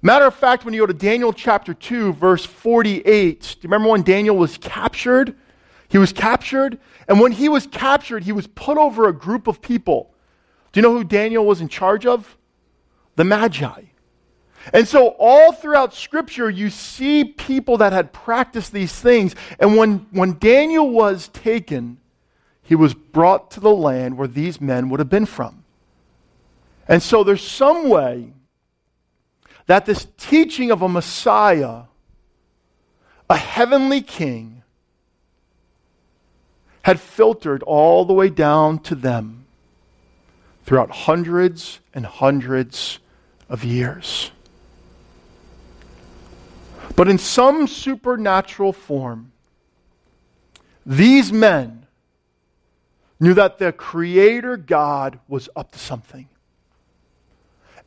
Matter 0.00 0.26
of 0.26 0.34
fact, 0.34 0.64
when 0.64 0.72
you 0.72 0.80
go 0.80 0.86
to 0.86 0.94
Daniel 0.94 1.32
chapter 1.32 1.74
2, 1.74 2.12
verse 2.12 2.44
48, 2.44 3.40
do 3.40 3.48
you 3.48 3.56
remember 3.64 3.90
when 3.90 4.02
Daniel 4.02 4.36
was 4.36 4.56
captured? 4.56 5.34
He 5.88 5.98
was 5.98 6.12
captured, 6.12 6.78
and 7.08 7.20
when 7.20 7.32
he 7.32 7.48
was 7.48 7.66
captured, 7.66 8.22
he 8.22 8.32
was 8.32 8.46
put 8.46 8.78
over 8.78 9.08
a 9.08 9.12
group 9.12 9.46
of 9.46 9.60
people. 9.60 10.14
Do 10.72 10.80
you 10.80 10.82
know 10.82 10.92
who 10.92 11.04
Daniel 11.04 11.44
was 11.44 11.60
in 11.60 11.68
charge 11.68 12.06
of? 12.06 12.36
The 13.16 13.24
Magi. 13.24 13.82
And 14.72 14.86
so, 14.86 15.08
all 15.18 15.52
throughout 15.52 15.94
Scripture, 15.94 16.50
you 16.50 16.68
see 16.68 17.24
people 17.24 17.78
that 17.78 17.92
had 17.92 18.12
practiced 18.12 18.72
these 18.72 18.92
things. 18.92 19.34
And 19.58 19.76
when, 19.76 20.06
when 20.10 20.38
Daniel 20.38 20.90
was 20.90 21.28
taken, 21.28 21.98
he 22.62 22.74
was 22.74 22.92
brought 22.92 23.50
to 23.52 23.60
the 23.60 23.74
land 23.74 24.18
where 24.18 24.28
these 24.28 24.60
men 24.60 24.90
would 24.90 25.00
have 25.00 25.08
been 25.08 25.26
from. 25.26 25.64
And 26.86 27.02
so, 27.02 27.24
there's 27.24 27.46
some 27.46 27.88
way 27.88 28.32
that 29.66 29.86
this 29.86 30.06
teaching 30.18 30.70
of 30.70 30.82
a 30.82 30.88
Messiah, 30.88 31.82
a 33.30 33.36
heavenly 33.36 34.02
king, 34.02 34.62
had 36.82 37.00
filtered 37.00 37.62
all 37.62 38.04
the 38.04 38.14
way 38.14 38.28
down 38.28 38.78
to 38.80 38.94
them 38.94 39.37
throughout 40.68 40.90
hundreds 40.90 41.80
and 41.94 42.04
hundreds 42.04 42.98
of 43.48 43.64
years. 43.64 44.30
But 46.94 47.08
in 47.08 47.16
some 47.16 47.66
supernatural 47.66 48.74
form, 48.74 49.32
these 50.84 51.32
men 51.32 51.86
knew 53.18 53.32
that 53.32 53.56
the 53.56 53.72
Creator 53.72 54.58
God 54.58 55.18
was 55.26 55.48
up 55.56 55.72
to 55.72 55.78
something. 55.78 56.28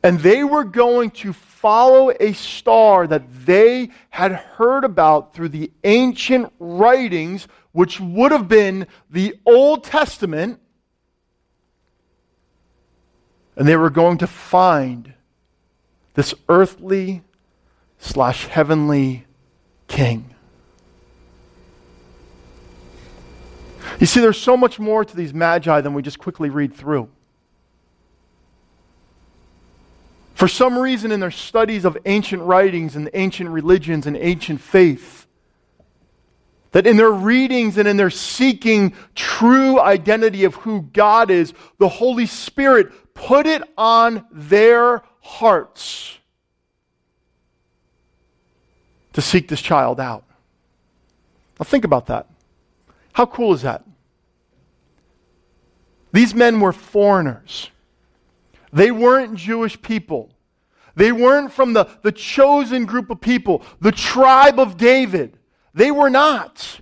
And 0.02 0.18
they 0.18 0.42
were 0.42 0.64
going 0.64 1.12
to 1.12 1.32
follow 1.32 2.10
a 2.18 2.32
star 2.32 3.06
that 3.06 3.22
they 3.46 3.90
had 4.10 4.32
heard 4.32 4.82
about 4.82 5.34
through 5.34 5.50
the 5.50 5.70
ancient 5.84 6.52
writings, 6.58 7.46
which 7.70 8.00
would 8.00 8.32
have 8.32 8.48
been 8.48 8.88
the 9.08 9.38
Old 9.46 9.84
Testament 9.84 10.58
and 13.56 13.68
they 13.68 13.76
were 13.76 13.90
going 13.90 14.18
to 14.18 14.26
find 14.26 15.14
this 16.14 16.34
earthly 16.48 17.22
slash 17.98 18.46
heavenly 18.46 19.26
king. 19.88 20.34
You 24.00 24.06
see, 24.06 24.20
there's 24.20 24.40
so 24.40 24.56
much 24.56 24.78
more 24.78 25.04
to 25.04 25.16
these 25.16 25.34
magi 25.34 25.80
than 25.80 25.94
we 25.94 26.02
just 26.02 26.18
quickly 26.18 26.50
read 26.50 26.74
through. 26.74 27.08
For 30.34 30.48
some 30.48 30.76
reason, 30.76 31.12
in 31.12 31.20
their 31.20 31.30
studies 31.30 31.84
of 31.84 31.96
ancient 32.04 32.42
writings 32.42 32.96
and 32.96 33.08
ancient 33.14 33.50
religions 33.50 34.06
and 34.06 34.16
ancient 34.16 34.60
faith, 34.60 35.26
that 36.72 36.86
in 36.86 36.96
their 36.96 37.12
readings 37.12 37.76
and 37.76 37.86
in 37.86 37.96
their 37.96 38.10
seeking 38.10 38.94
true 39.14 39.78
identity 39.78 40.44
of 40.44 40.54
who 40.56 40.82
God 40.92 41.30
is, 41.30 41.52
the 41.78 41.88
Holy 41.88 42.26
Spirit 42.26 42.90
put 43.14 43.46
it 43.46 43.62
on 43.76 44.26
their 44.30 45.02
hearts 45.20 46.18
to 49.12 49.20
seek 49.20 49.48
this 49.48 49.60
child 49.60 50.00
out. 50.00 50.24
Now, 51.58 51.64
think 51.64 51.84
about 51.84 52.06
that. 52.06 52.28
How 53.12 53.26
cool 53.26 53.52
is 53.52 53.62
that? 53.62 53.84
These 56.12 56.34
men 56.34 56.60
were 56.60 56.72
foreigners. 56.72 57.70
They 58.72 58.90
weren't 58.90 59.36
Jewish 59.36 59.80
people. 59.80 60.30
They 60.94 61.12
weren't 61.12 61.52
from 61.52 61.72
the, 61.72 61.88
the 62.02 62.12
chosen 62.12 62.84
group 62.84 63.10
of 63.10 63.20
people, 63.20 63.62
the 63.80 63.92
tribe 63.92 64.58
of 64.58 64.76
David. 64.76 65.38
They 65.74 65.90
were 65.90 66.10
not. 66.10 66.80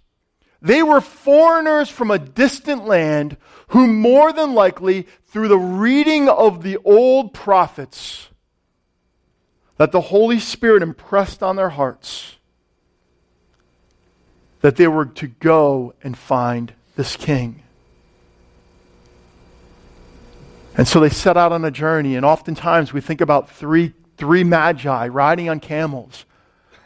They 0.62 0.82
were 0.82 1.00
foreigners 1.00 1.88
from 1.88 2.10
a 2.10 2.18
distant 2.18 2.86
land 2.86 3.36
who, 3.70 3.86
more 3.86 4.32
than 4.32 4.54
likely, 4.54 5.06
through 5.26 5.48
the 5.48 5.58
reading 5.58 6.28
of 6.28 6.62
the 6.62 6.78
old 6.84 7.32
prophets, 7.32 8.28
that 9.76 9.92
the 9.92 10.00
Holy 10.00 10.38
Spirit 10.38 10.82
impressed 10.82 11.42
on 11.42 11.56
their 11.56 11.70
hearts 11.70 12.36
that 14.60 14.76
they 14.76 14.86
were 14.86 15.06
to 15.06 15.26
go 15.26 15.94
and 16.02 16.16
find 16.16 16.74
this 16.96 17.16
king. 17.16 17.62
And 20.76 20.86
so 20.86 21.00
they 21.00 21.08
set 21.08 21.36
out 21.36 21.52
on 21.52 21.64
a 21.64 21.70
journey, 21.70 22.16
and 22.16 22.24
oftentimes 22.24 22.92
we 22.92 23.00
think 23.00 23.20
about 23.20 23.50
three, 23.50 23.94
three 24.16 24.44
magi 24.44 25.08
riding 25.08 25.48
on 25.48 25.60
camels. 25.60 26.24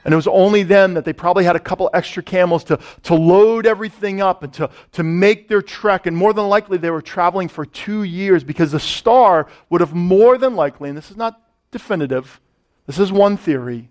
And 0.05 0.13
it 0.13 0.17
was 0.17 0.27
only 0.27 0.63
them 0.63 0.95
that 0.95 1.07
they 1.07 1.15
probably 1.15 1.45
had 1.45 1.57
a 1.57 1.61
couple 1.61 1.89
extra 1.95 2.23
camels 2.23 2.63
to, 2.65 2.79
to 3.05 3.15
load 3.15 3.67
everything 3.67 4.21
up 4.21 4.43
and 4.43 4.53
to, 4.55 4.69
to 4.93 5.03
make 5.03 5.49
their 5.49 5.63
trek. 5.63 6.05
And 6.07 6.15
more 6.15 6.35
than 6.35 6.49
likely, 6.49 6.77
they 6.77 6.91
were 6.91 7.01
traveling 7.01 7.49
for 7.49 7.65
two 7.65 8.03
years 8.03 8.45
because 8.45 8.73
the 8.73 8.81
star 8.81 9.47
would 9.71 9.81
have 9.81 9.95
more 9.95 10.37
than 10.37 10.57
likely, 10.57 10.91
and 10.91 10.99
this 10.99 11.11
is 11.11 11.17
not 11.17 11.41
definitive, 11.71 12.41
this 12.87 12.99
is 12.99 13.11
one 13.11 13.39
theory. 13.39 13.89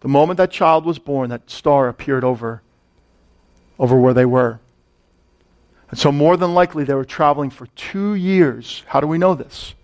The 0.00 0.08
moment 0.08 0.38
that 0.38 0.50
child 0.50 0.86
was 0.86 0.98
born, 0.98 1.28
that 1.28 1.50
star 1.50 1.88
appeared 1.88 2.24
over, 2.24 2.62
over 3.78 4.00
where 4.00 4.14
they 4.14 4.24
were. 4.24 4.60
And 5.90 5.98
so, 5.98 6.10
more 6.10 6.38
than 6.38 6.54
likely, 6.54 6.84
they 6.84 6.94
were 6.94 7.04
traveling 7.04 7.50
for 7.50 7.66
two 7.66 8.14
years. 8.14 8.82
How 8.86 9.00
do 9.00 9.06
we 9.06 9.18
know 9.18 9.34
this? 9.34 9.74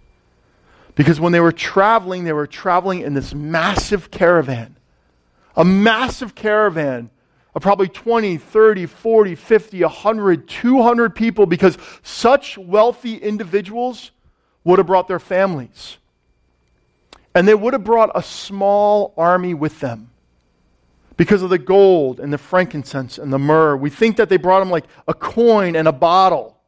Because 0.94 1.20
when 1.20 1.32
they 1.32 1.40
were 1.40 1.52
traveling, 1.52 2.24
they 2.24 2.32
were 2.32 2.46
traveling 2.46 3.00
in 3.00 3.12
this 3.12 3.34
massive 3.34 4.10
caravan 4.10 4.76
a 5.56 5.64
massive 5.64 6.34
caravan 6.34 7.10
of 7.54 7.62
probably 7.62 7.88
20, 7.88 8.36
30, 8.36 8.86
40, 8.86 9.34
50, 9.34 9.82
100, 9.82 10.48
200 10.48 11.14
people 11.14 11.46
because 11.46 11.78
such 12.02 12.58
wealthy 12.58 13.16
individuals 13.16 14.10
would 14.62 14.78
have 14.78 14.86
brought 14.86 15.08
their 15.08 15.18
families. 15.18 15.96
And 17.34 17.48
they 17.48 17.54
would 17.54 17.72
have 17.72 17.84
brought 17.84 18.10
a 18.14 18.22
small 18.22 19.14
army 19.16 19.54
with 19.54 19.80
them 19.80 20.10
because 21.16 21.42
of 21.42 21.50
the 21.50 21.58
gold 21.58 22.20
and 22.20 22.32
the 22.32 22.38
frankincense 22.38 23.16
and 23.16 23.32
the 23.32 23.38
myrrh. 23.38 23.76
We 23.76 23.90
think 23.90 24.16
that 24.16 24.28
they 24.28 24.36
brought 24.36 24.62
him 24.62 24.70
like 24.70 24.84
a 25.08 25.14
coin 25.14 25.76
and 25.76 25.88
a 25.88 25.92
bottle. 25.92 26.58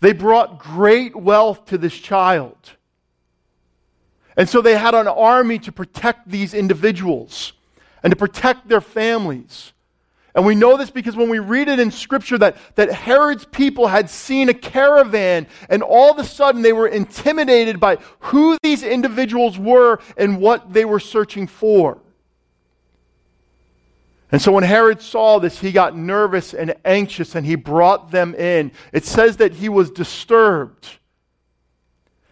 They 0.00 0.12
brought 0.12 0.58
great 0.58 1.14
wealth 1.14 1.66
to 1.66 1.78
this 1.78 1.94
child. 1.94 2.56
And 4.36 4.48
so 4.48 4.62
they 4.62 4.76
had 4.76 4.94
an 4.94 5.08
army 5.08 5.58
to 5.60 5.72
protect 5.72 6.28
these 6.28 6.54
individuals 6.54 7.52
and 8.02 8.10
to 8.10 8.16
protect 8.16 8.68
their 8.68 8.80
families. 8.80 9.72
And 10.34 10.46
we 10.46 10.54
know 10.54 10.78
this 10.78 10.90
because 10.90 11.14
when 11.14 11.28
we 11.28 11.38
read 11.38 11.68
it 11.68 11.78
in 11.78 11.90
Scripture 11.90 12.38
that, 12.38 12.56
that 12.76 12.90
Herod's 12.90 13.44
people 13.44 13.86
had 13.86 14.08
seen 14.08 14.48
a 14.48 14.54
caravan, 14.54 15.46
and 15.68 15.82
all 15.82 16.10
of 16.10 16.18
a 16.18 16.24
sudden 16.24 16.62
they 16.62 16.72
were 16.72 16.88
intimidated 16.88 17.78
by 17.78 17.98
who 18.20 18.56
these 18.62 18.82
individuals 18.82 19.58
were 19.58 20.00
and 20.16 20.40
what 20.40 20.72
they 20.72 20.86
were 20.86 21.00
searching 21.00 21.46
for. 21.46 21.98
And 24.30 24.40
so 24.40 24.50
when 24.52 24.64
Herod 24.64 25.02
saw 25.02 25.38
this, 25.38 25.60
he 25.60 25.70
got 25.72 25.94
nervous 25.94 26.54
and 26.54 26.74
anxious 26.86 27.34
and 27.34 27.44
he 27.44 27.54
brought 27.54 28.10
them 28.10 28.34
in. 28.34 28.72
It 28.90 29.04
says 29.04 29.36
that 29.36 29.52
he 29.52 29.68
was 29.68 29.90
disturbed. 29.90 30.88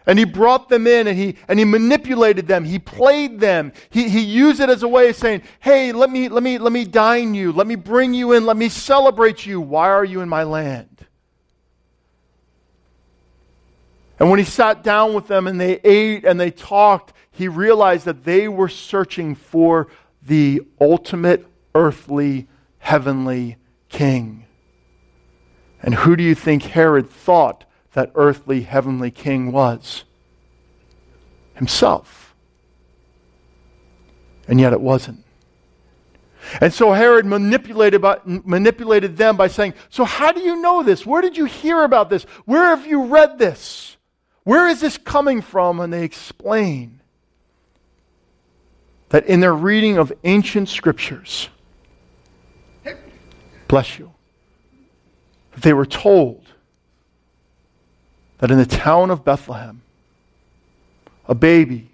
And 0.05 0.17
he 0.17 0.25
brought 0.25 0.67
them 0.67 0.87
in 0.87 1.07
and 1.07 1.17
he, 1.17 1.35
and 1.47 1.59
he 1.59 1.65
manipulated 1.65 2.47
them. 2.47 2.65
He 2.65 2.79
played 2.79 3.39
them. 3.39 3.71
He, 3.91 4.09
he 4.09 4.21
used 4.21 4.59
it 4.59 4.69
as 4.69 4.81
a 4.83 4.87
way 4.87 5.09
of 5.09 5.15
saying, 5.15 5.43
hey, 5.59 5.91
let 5.91 6.09
me, 6.09 6.27
let, 6.27 6.41
me, 6.41 6.57
let 6.57 6.73
me 6.73 6.85
dine 6.85 7.35
you. 7.35 7.51
Let 7.51 7.67
me 7.67 7.75
bring 7.75 8.13
you 8.13 8.31
in. 8.31 8.45
Let 8.45 8.57
me 8.57 8.69
celebrate 8.69 9.45
you. 9.45 9.61
Why 9.61 9.89
are 9.89 10.05
you 10.05 10.21
in 10.21 10.29
my 10.29 10.43
land? 10.43 11.05
And 14.17 14.29
when 14.29 14.39
he 14.39 14.45
sat 14.45 14.83
down 14.83 15.13
with 15.13 15.27
them 15.27 15.47
and 15.47 15.59
they 15.59 15.79
ate 15.83 16.25
and 16.25 16.39
they 16.39 16.51
talked, 16.51 17.13
he 17.31 17.47
realized 17.47 18.05
that 18.05 18.23
they 18.23 18.47
were 18.47 18.69
searching 18.69 19.35
for 19.35 19.87
the 20.21 20.61
ultimate 20.79 21.45
earthly, 21.73 22.47
heavenly 22.79 23.57
king. 23.89 24.45
And 25.81 25.95
who 25.95 26.15
do 26.15 26.23
you 26.23 26.35
think 26.35 26.63
Herod 26.63 27.09
thought 27.09 27.65
that 27.93 28.11
earthly, 28.15 28.61
heavenly 28.61 29.11
king 29.11 29.51
was? 29.51 30.03
Himself. 31.55 32.33
And 34.47 34.59
yet 34.59 34.73
it 34.73 34.81
wasn't. 34.81 35.23
And 36.59 36.73
so 36.73 36.91
Herod 36.91 37.25
manipulated, 37.25 38.01
by, 38.01 38.19
manipulated 38.25 39.15
them 39.15 39.37
by 39.37 39.47
saying, 39.47 39.73
So, 39.89 40.03
how 40.03 40.31
do 40.31 40.41
you 40.41 40.59
know 40.59 40.83
this? 40.83 41.05
Where 41.05 41.21
did 41.21 41.37
you 41.37 41.45
hear 41.45 41.83
about 41.83 42.09
this? 42.09 42.23
Where 42.45 42.75
have 42.75 42.85
you 42.85 43.05
read 43.05 43.37
this? 43.37 43.97
Where 44.43 44.67
is 44.67 44.81
this 44.81 44.97
coming 44.97 45.41
from? 45.41 45.79
And 45.79 45.93
they 45.93 46.03
explain 46.03 46.99
that 49.09 49.25
in 49.27 49.39
their 49.39 49.53
reading 49.53 49.97
of 49.97 50.11
ancient 50.23 50.67
scriptures, 50.67 51.49
bless 53.67 53.99
you, 53.99 54.11
they 55.57 55.73
were 55.73 55.85
told 55.85 56.50
that 58.41 58.49
in 58.49 58.57
the 58.57 58.65
town 58.65 59.11
of 59.11 59.23
Bethlehem, 59.23 59.81
a 61.27 61.35
baby, 61.35 61.89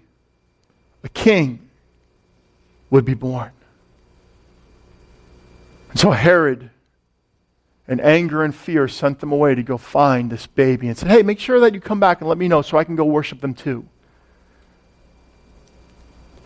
a 1.04 1.08
king, 1.10 1.60
would 2.90 3.04
be 3.04 3.14
born. 3.14 3.52
And 5.90 6.00
so 6.00 6.10
Herod, 6.10 6.70
in 7.86 8.00
anger 8.00 8.42
and 8.42 8.54
fear, 8.54 8.88
sent 8.88 9.20
them 9.20 9.30
away 9.30 9.54
to 9.54 9.62
go 9.62 9.76
find 9.76 10.30
this 10.30 10.46
baby 10.46 10.88
and 10.88 10.96
said, 10.96 11.10
Hey, 11.10 11.22
make 11.22 11.38
sure 11.38 11.60
that 11.60 11.74
you 11.74 11.80
come 11.80 12.00
back 12.00 12.22
and 12.22 12.28
let 12.28 12.38
me 12.38 12.48
know 12.48 12.62
so 12.62 12.78
I 12.78 12.84
can 12.84 12.96
go 12.96 13.04
worship 13.04 13.42
them 13.42 13.52
too. 13.52 13.86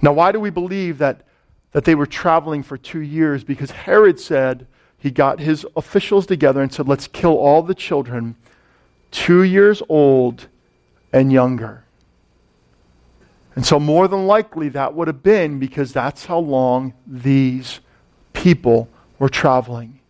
Now, 0.02 0.12
why 0.12 0.32
do 0.32 0.40
we 0.40 0.50
believe 0.50 0.98
that, 0.98 1.22
that 1.70 1.84
they 1.84 1.94
were 1.94 2.06
traveling 2.06 2.64
for 2.64 2.76
two 2.76 3.00
years? 3.00 3.44
Because 3.44 3.70
Herod 3.70 4.18
said 4.18 4.66
he 4.98 5.12
got 5.12 5.38
his 5.38 5.64
officials 5.76 6.26
together 6.26 6.60
and 6.60 6.72
said, 6.72 6.88
Let's 6.88 7.06
kill 7.06 7.36
all 7.36 7.62
the 7.62 7.74
children 7.74 8.34
two 9.12 9.44
years 9.44 9.82
old 9.88 10.48
and 11.12 11.30
younger. 11.30 11.84
And 13.54 13.64
so, 13.64 13.78
more 13.78 14.08
than 14.08 14.26
likely, 14.26 14.70
that 14.70 14.94
would 14.94 15.08
have 15.08 15.22
been 15.22 15.58
because 15.58 15.92
that's 15.92 16.24
how 16.24 16.38
long 16.38 16.94
these 17.06 17.80
people 18.32 18.88
were 19.18 19.28
traveling. 19.28 20.00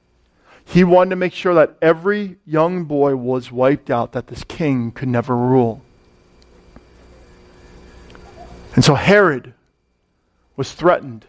He 0.65 0.85
wanted 0.85 1.11
to 1.11 1.17
make 1.17 1.33
sure 1.33 1.53
that 1.55 1.77
every 1.83 2.37
young 2.47 2.85
boy 2.85 3.17
was 3.17 3.51
wiped 3.51 3.91
out, 3.91 4.13
that 4.13 4.29
this 4.29 4.45
king 4.45 4.93
could 4.93 5.09
never 5.09 5.37
rule. 5.37 5.83
And 8.75 8.85
so, 8.85 8.95
Herod 8.95 9.55
was 10.57 10.73
threatened 10.73 11.27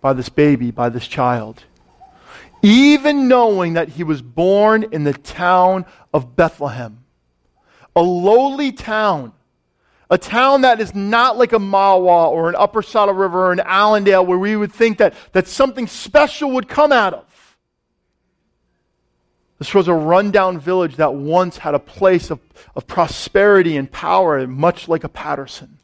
by 0.00 0.12
this 0.12 0.28
baby, 0.28 0.70
by 0.70 0.88
this 0.88 1.08
child 1.08 1.64
even 2.62 3.28
knowing 3.28 3.74
that 3.74 3.90
he 3.90 4.04
was 4.04 4.22
born 4.22 4.84
in 4.92 5.04
the 5.04 5.12
town 5.12 5.86
of 6.12 6.36
Bethlehem, 6.36 7.04
a 7.96 8.02
lowly 8.02 8.72
town, 8.72 9.32
a 10.10 10.18
town 10.18 10.62
that 10.62 10.80
is 10.80 10.94
not 10.94 11.38
like 11.38 11.52
a 11.52 11.58
Mahwah 11.58 12.30
or 12.30 12.48
an 12.48 12.56
Upper 12.56 12.82
Saddle 12.82 13.14
River 13.14 13.46
or 13.46 13.52
an 13.52 13.60
Allendale 13.60 14.26
where 14.26 14.38
we 14.38 14.56
would 14.56 14.72
think 14.72 14.98
that, 14.98 15.14
that 15.32 15.46
something 15.46 15.86
special 15.86 16.50
would 16.52 16.68
come 16.68 16.92
out 16.92 17.14
of. 17.14 17.56
This 19.58 19.74
was 19.74 19.88
a 19.88 19.94
rundown 19.94 20.58
village 20.58 20.96
that 20.96 21.14
once 21.14 21.58
had 21.58 21.74
a 21.74 21.78
place 21.78 22.30
of, 22.30 22.40
of 22.74 22.86
prosperity 22.86 23.76
and 23.76 23.90
power, 23.92 24.46
much 24.46 24.88
like 24.88 25.04
a 25.04 25.08
Paterson. 25.08 25.79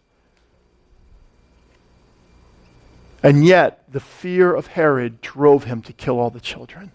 And 3.26 3.44
yet, 3.44 3.82
the 3.90 3.98
fear 3.98 4.54
of 4.54 4.68
Herod 4.68 5.20
drove 5.20 5.64
him 5.64 5.82
to 5.82 5.92
kill 5.92 6.20
all 6.20 6.30
the 6.30 6.38
children. 6.38 6.92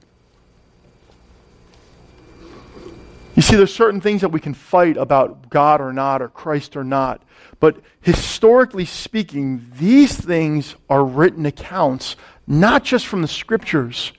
You 3.36 3.42
see, 3.42 3.58
there's 3.58 3.76
certain 3.76 4.00
things 4.00 4.22
that 4.22 4.30
we 4.30 4.40
can 4.40 4.54
fight 4.54 4.96
about 4.96 5.50
God 5.50 5.82
or 5.82 5.92
not, 5.92 6.22
or 6.22 6.30
Christ 6.30 6.78
or 6.78 6.86
not. 6.86 7.22
But 7.60 7.82
historically 8.00 8.86
speaking, 8.86 9.70
these 9.78 10.16
things 10.16 10.78
are 10.90 11.04
written 11.04 11.46
accounts, 11.46 12.16
not 12.48 12.86
just 12.86 13.08
from 13.08 13.22
the 13.22 13.28
scriptures, 13.28 14.14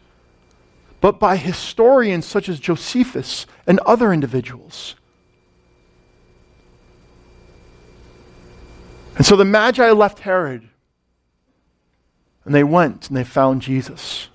but 1.01 1.19
by 1.19 1.37
historians 1.37 2.27
such 2.27 2.51
as 2.51 2.61
Josephus 2.61 3.47
and 3.67 3.81
other 3.87 4.13
individuals. 4.13 4.97
And 9.17 9.25
so 9.25 9.35
the 9.35 9.47
Magi 9.47 9.93
left 9.93 10.19
Herod 10.19 10.69
and 12.45 12.55
they 12.55 12.65
went 12.65 13.09
and 13.09 13.17
they 13.17 13.25
found 13.25 13.63
Jesus. 13.63 14.29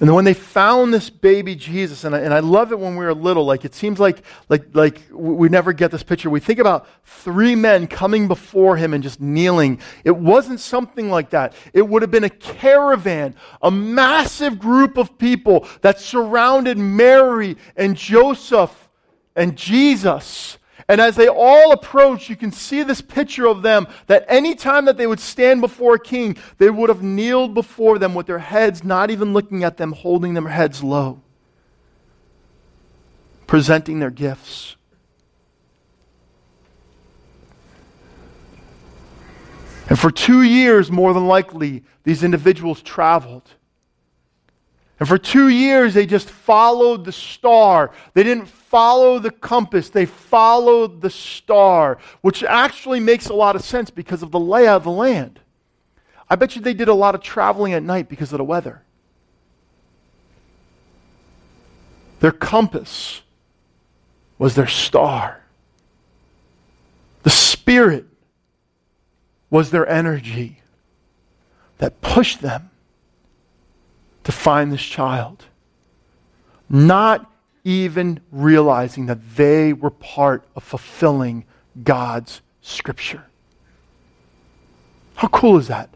And 0.00 0.08
then 0.08 0.14
when 0.14 0.24
they 0.24 0.34
found 0.34 0.94
this 0.94 1.10
baby 1.10 1.56
Jesus, 1.56 2.04
and 2.04 2.14
I, 2.14 2.20
and 2.20 2.32
I 2.32 2.38
love 2.38 2.70
it 2.70 2.78
when 2.78 2.94
we 2.94 3.04
were 3.04 3.12
little, 3.12 3.44
like 3.44 3.64
it 3.64 3.74
seems 3.74 3.98
like, 3.98 4.22
like, 4.48 4.66
like 4.72 5.00
we 5.10 5.48
never 5.48 5.72
get 5.72 5.90
this 5.90 6.04
picture. 6.04 6.30
We 6.30 6.38
think 6.38 6.60
about 6.60 6.86
three 7.04 7.56
men 7.56 7.88
coming 7.88 8.28
before 8.28 8.76
him 8.76 8.94
and 8.94 9.02
just 9.02 9.20
kneeling. 9.20 9.80
It 10.04 10.16
wasn't 10.16 10.60
something 10.60 11.10
like 11.10 11.30
that. 11.30 11.52
It 11.72 11.88
would 11.88 12.02
have 12.02 12.12
been 12.12 12.22
a 12.22 12.30
caravan, 12.30 13.34
a 13.60 13.72
massive 13.72 14.60
group 14.60 14.98
of 14.98 15.18
people 15.18 15.66
that 15.80 15.98
surrounded 15.98 16.78
Mary 16.78 17.56
and 17.76 17.96
Joseph 17.96 18.88
and 19.34 19.56
Jesus. 19.56 20.58
And 20.88 21.02
as 21.02 21.16
they 21.16 21.28
all 21.28 21.72
approach, 21.72 22.30
you 22.30 22.36
can 22.36 22.50
see 22.50 22.82
this 22.82 23.02
picture 23.02 23.46
of 23.46 23.60
them 23.60 23.86
that 24.06 24.24
any 24.26 24.54
time 24.54 24.86
that 24.86 24.96
they 24.96 25.06
would 25.06 25.20
stand 25.20 25.60
before 25.60 25.96
a 25.96 26.00
king, 26.00 26.36
they 26.56 26.70
would 26.70 26.88
have 26.88 27.02
kneeled 27.02 27.52
before 27.52 27.98
them 27.98 28.14
with 28.14 28.26
their 28.26 28.38
heads 28.38 28.82
not 28.82 29.10
even 29.10 29.34
looking 29.34 29.64
at 29.64 29.76
them, 29.76 29.92
holding 29.92 30.32
their 30.32 30.48
heads 30.48 30.82
low, 30.82 31.20
presenting 33.46 33.98
their 33.98 34.10
gifts. 34.10 34.76
And 39.90 39.98
for 39.98 40.10
two 40.10 40.42
years, 40.42 40.90
more 40.90 41.12
than 41.12 41.26
likely, 41.26 41.82
these 42.04 42.22
individuals 42.22 42.80
traveled. 42.80 43.50
And 44.98 45.08
for 45.08 45.18
two 45.18 45.48
years, 45.48 45.94
they 45.94 46.06
just 46.06 46.28
followed 46.28 47.04
the 47.04 47.12
star. 47.12 47.92
They 48.14 48.24
didn't 48.24 48.46
follow 48.46 49.18
the 49.18 49.30
compass, 49.30 49.90
they 49.90 50.06
followed 50.06 51.00
the 51.00 51.10
star, 51.10 51.98
which 52.20 52.42
actually 52.42 53.00
makes 53.00 53.28
a 53.28 53.34
lot 53.34 53.56
of 53.56 53.62
sense 53.62 53.90
because 53.90 54.22
of 54.22 54.30
the 54.30 54.40
layout 54.40 54.78
of 54.78 54.84
the 54.84 54.90
land. 54.90 55.40
I 56.28 56.36
bet 56.36 56.56
you 56.56 56.62
they 56.62 56.74
did 56.74 56.88
a 56.88 56.94
lot 56.94 57.14
of 57.14 57.22
traveling 57.22 57.72
at 57.72 57.82
night 57.82 58.08
because 58.08 58.32
of 58.32 58.38
the 58.38 58.44
weather. 58.44 58.82
Their 62.20 62.32
compass 62.32 63.22
was 64.38 64.54
their 64.54 64.66
star. 64.66 65.42
The 67.22 67.30
Spirit 67.30 68.06
was 69.50 69.70
their 69.70 69.88
energy 69.88 70.60
that 71.78 72.00
pushed 72.00 72.42
them 72.42 72.67
to 74.28 74.32
find 74.32 74.70
this 74.70 74.82
child, 74.82 75.46
not 76.68 77.32
even 77.64 78.20
realizing 78.30 79.06
that 79.06 79.36
they 79.36 79.72
were 79.72 79.88
part 79.88 80.46
of 80.54 80.62
fulfilling 80.62 81.46
God's 81.82 82.42
Scripture. 82.60 83.24
How 85.14 85.28
cool 85.28 85.56
is 85.56 85.68
that? 85.68 85.88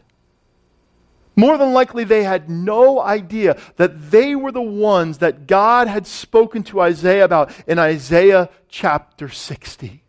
More 1.35 1.59
than 1.59 1.73
likely, 1.73 2.05
they 2.05 2.23
had 2.23 2.49
no 2.49 2.99
idea 2.99 3.55
that 3.75 4.09
they 4.09 4.35
were 4.35 4.51
the 4.51 4.63
ones 4.63 5.19
that 5.19 5.45
God 5.45 5.87
had 5.87 6.07
spoken 6.07 6.63
to 6.63 6.81
Isaiah 6.81 7.25
about 7.25 7.53
in 7.67 7.77
Isaiah 7.77 8.49
chapter 8.67 9.29
60. 9.29 10.02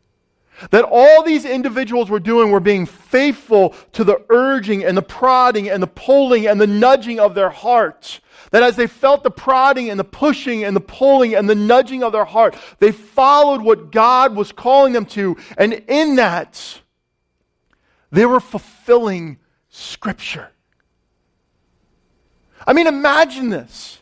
That 0.71 0.85
all 0.89 1.23
these 1.23 1.45
individuals 1.45 2.11
were 2.11 2.21
doing 2.21 2.51
were 2.51 2.61
being 2.61 2.87
faithful 2.87 3.75
to 3.93 4.05
the 4.05 4.25
urging 4.31 4.85
and 4.85 4.97
the 4.97 5.03
prodding 5.03 5.69
and 5.69 5.83
the 5.83 5.87
pulling 5.87 6.47
and 6.47 6.61
the 6.61 6.67
nudging 6.67 7.21
of 7.21 7.35
their 7.35 7.51
hearts. 7.51 8.21
That 8.51 8.63
as 8.63 8.77
they 8.77 8.87
felt 8.87 9.23
the 9.23 9.31
prodding 9.31 9.91
and 9.91 9.99
the 9.99 10.05
pushing 10.05 10.65
and 10.65 10.77
the 10.77 10.81
pulling 10.81 11.35
and 11.35 11.49
the 11.49 11.55
nudging 11.55 12.03
of 12.03 12.13
their 12.13 12.25
heart, 12.25 12.57
they 12.79 12.93
followed 12.93 13.63
what 13.63 13.91
God 13.91 14.37
was 14.37 14.53
calling 14.53 14.93
them 14.93 15.07
to. 15.07 15.37
And 15.57 15.73
in 15.73 16.17
that, 16.17 16.81
they 18.13 18.27
were 18.27 18.41
fulfilling 18.41 19.39
Scripture. 19.69 20.51
I 22.67 22.73
mean, 22.73 22.87
imagine 22.87 23.51
this. 23.51 24.01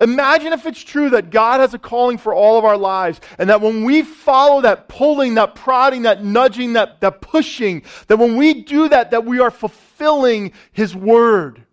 Imagine 0.00 0.54
if 0.54 0.64
it's 0.64 0.82
true 0.82 1.10
that 1.10 1.30
God 1.30 1.60
has 1.60 1.74
a 1.74 1.78
calling 1.78 2.16
for 2.16 2.32
all 2.32 2.58
of 2.58 2.64
our 2.64 2.78
lives, 2.78 3.20
and 3.38 3.50
that 3.50 3.60
when 3.60 3.84
we 3.84 4.02
follow 4.02 4.62
that 4.62 4.88
pulling, 4.88 5.34
that 5.34 5.54
prodding, 5.54 6.02
that 6.02 6.24
nudging, 6.24 6.72
that, 6.72 7.00
that 7.00 7.20
pushing, 7.20 7.82
that 8.06 8.18
when 8.18 8.36
we 8.36 8.62
do 8.62 8.88
that, 8.88 9.10
that 9.10 9.26
we 9.26 9.40
are 9.40 9.50
fulfilling 9.50 10.52
His 10.72 10.96
word, 10.96 11.64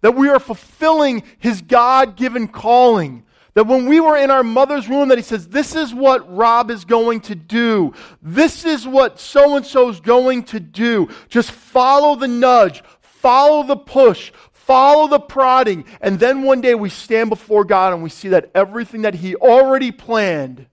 that 0.00 0.16
we 0.16 0.28
are 0.28 0.40
fulfilling 0.40 1.22
His 1.38 1.62
God 1.62 2.16
given 2.16 2.48
calling. 2.48 3.24
That 3.54 3.66
when 3.66 3.86
we 3.86 3.98
were 3.98 4.16
in 4.16 4.30
our 4.30 4.44
mother's 4.44 4.88
womb, 4.88 5.08
that 5.08 5.18
he 5.18 5.22
says, 5.22 5.48
This 5.48 5.74
is 5.74 5.92
what 5.92 6.34
Rob 6.34 6.70
is 6.70 6.84
going 6.84 7.20
to 7.22 7.34
do. 7.34 7.92
This 8.22 8.64
is 8.64 8.86
what 8.86 9.18
so 9.18 9.56
and 9.56 9.66
so 9.66 9.88
is 9.88 9.98
going 10.00 10.44
to 10.44 10.60
do. 10.60 11.08
Just 11.28 11.50
follow 11.50 12.14
the 12.14 12.28
nudge, 12.28 12.82
follow 13.00 13.64
the 13.64 13.76
push, 13.76 14.30
follow 14.70 15.08
the 15.08 15.18
prodding, 15.18 15.84
and 16.00 16.20
then 16.20 16.44
one 16.44 16.60
day 16.60 16.76
we 16.76 16.88
stand 16.88 17.28
before 17.28 17.64
God 17.64 17.92
and 17.92 18.04
we 18.04 18.08
see 18.08 18.28
that 18.28 18.52
everything 18.54 19.02
that 19.02 19.16
He 19.16 19.34
already 19.34 19.90
planned 19.90 20.66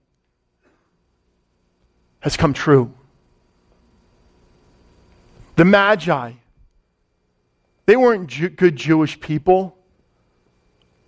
has 2.20 2.36
come 2.36 2.52
true. 2.52 2.94
The 5.56 5.64
Magi, 5.64 6.34
they 7.86 7.96
weren't 7.96 8.28
Jew- 8.28 8.50
good 8.50 8.76
Jewish 8.76 9.18
people, 9.18 9.76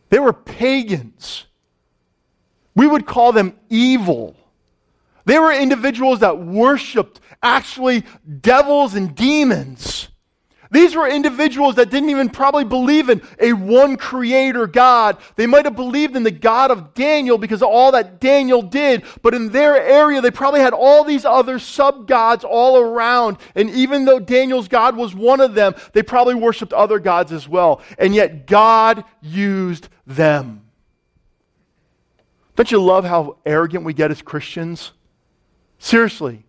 they 0.09 0.18
were 0.18 0.33
pagans. 0.33 1.44
We 2.74 2.88
would 2.88 3.07
call 3.07 3.31
them 3.31 3.57
evil. 3.68 4.35
They 5.26 5.38
were 5.38 5.53
individuals 5.53 6.20
that 6.20 6.40
worshiped 6.40 7.20
actually 7.40 8.03
devils 8.40 8.96
and 8.96 9.14
demons. 9.14 10.09
These 10.70 10.94
were 10.94 11.09
individuals 11.09 11.74
that 11.74 11.90
didn't 11.90 12.11
even 12.11 12.28
probably 12.28 12.64
believe 12.64 13.09
in 13.09 13.22
a 13.40 13.52
one 13.52 13.96
creator 13.96 14.68
God. 14.68 15.16
They 15.35 15.46
might 15.46 15.64
have 15.64 15.74
believed 15.74 16.14
in 16.14 16.22
the 16.22 16.30
God 16.30 16.70
of 16.70 16.94
Daniel 16.94 17.38
because 17.38 17.61
of 17.61 17.68
all 17.68 17.92
that 17.92 18.20
Daniel 18.20 18.62
did, 18.62 19.02
but 19.22 19.35
in 19.35 19.50
their 19.50 19.83
area, 19.83 20.20
they 20.20 20.30
probably 20.30 20.61
had 20.61 20.72
all 20.72 21.02
these 21.02 21.24
other 21.24 21.59
sub 21.59 22.06
gods 22.06 22.44
all 22.44 22.78
around. 22.78 23.38
And 23.56 23.68
even 23.70 24.04
though 24.04 24.20
Daniel's 24.20 24.68
God 24.68 24.96
was 24.96 25.12
one 25.14 25.40
of 25.40 25.54
them, 25.54 25.74
they 25.92 26.04
probably 26.04 26.35
worshiped 26.35 26.72
other 26.72 27.00
gods 27.00 27.33
as 27.33 27.48
well. 27.48 27.83
And 27.98 28.14
yet, 28.14 28.46
God 28.46 29.04
used 29.20 29.88
them. 30.06 30.62
Don't 32.54 32.70
you 32.70 32.80
love 32.80 33.04
how 33.04 33.38
arrogant 33.44 33.85
we 33.85 33.92
get 33.92 34.11
as 34.11 34.22
Christians? 34.22 34.92
Seriously. 35.78 36.44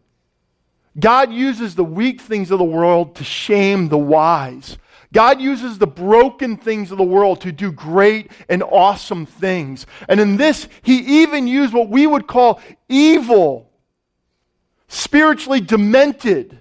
God 1.00 1.32
uses 1.32 1.76
the 1.76 1.84
weak 1.84 2.20
things 2.20 2.52
of 2.52 2.60
the 2.60 2.66
world 2.66 3.16
to 3.16 3.24
shame 3.24 3.90
the 3.90 3.98
wise. 3.98 4.78
God 5.14 5.42
uses 5.42 5.78
the 5.78 5.88
broken 5.88 6.58
things 6.58 6.92
of 6.92 6.98
the 6.98 7.04
world 7.04 7.42
to 7.42 7.52
do 7.52 7.72
great 7.72 8.32
and 8.48 8.64
awesome 8.64 9.26
things. 9.26 9.86
And 10.08 10.20
in 10.20 10.38
this, 10.38 10.68
he 10.82 11.24
even 11.24 11.48
used 11.48 11.74
what 11.74 11.90
we 11.90 12.08
would 12.08 12.28
call 12.28 12.62
evil, 12.88 13.70
spiritually 14.88 15.60
demented 15.60 16.60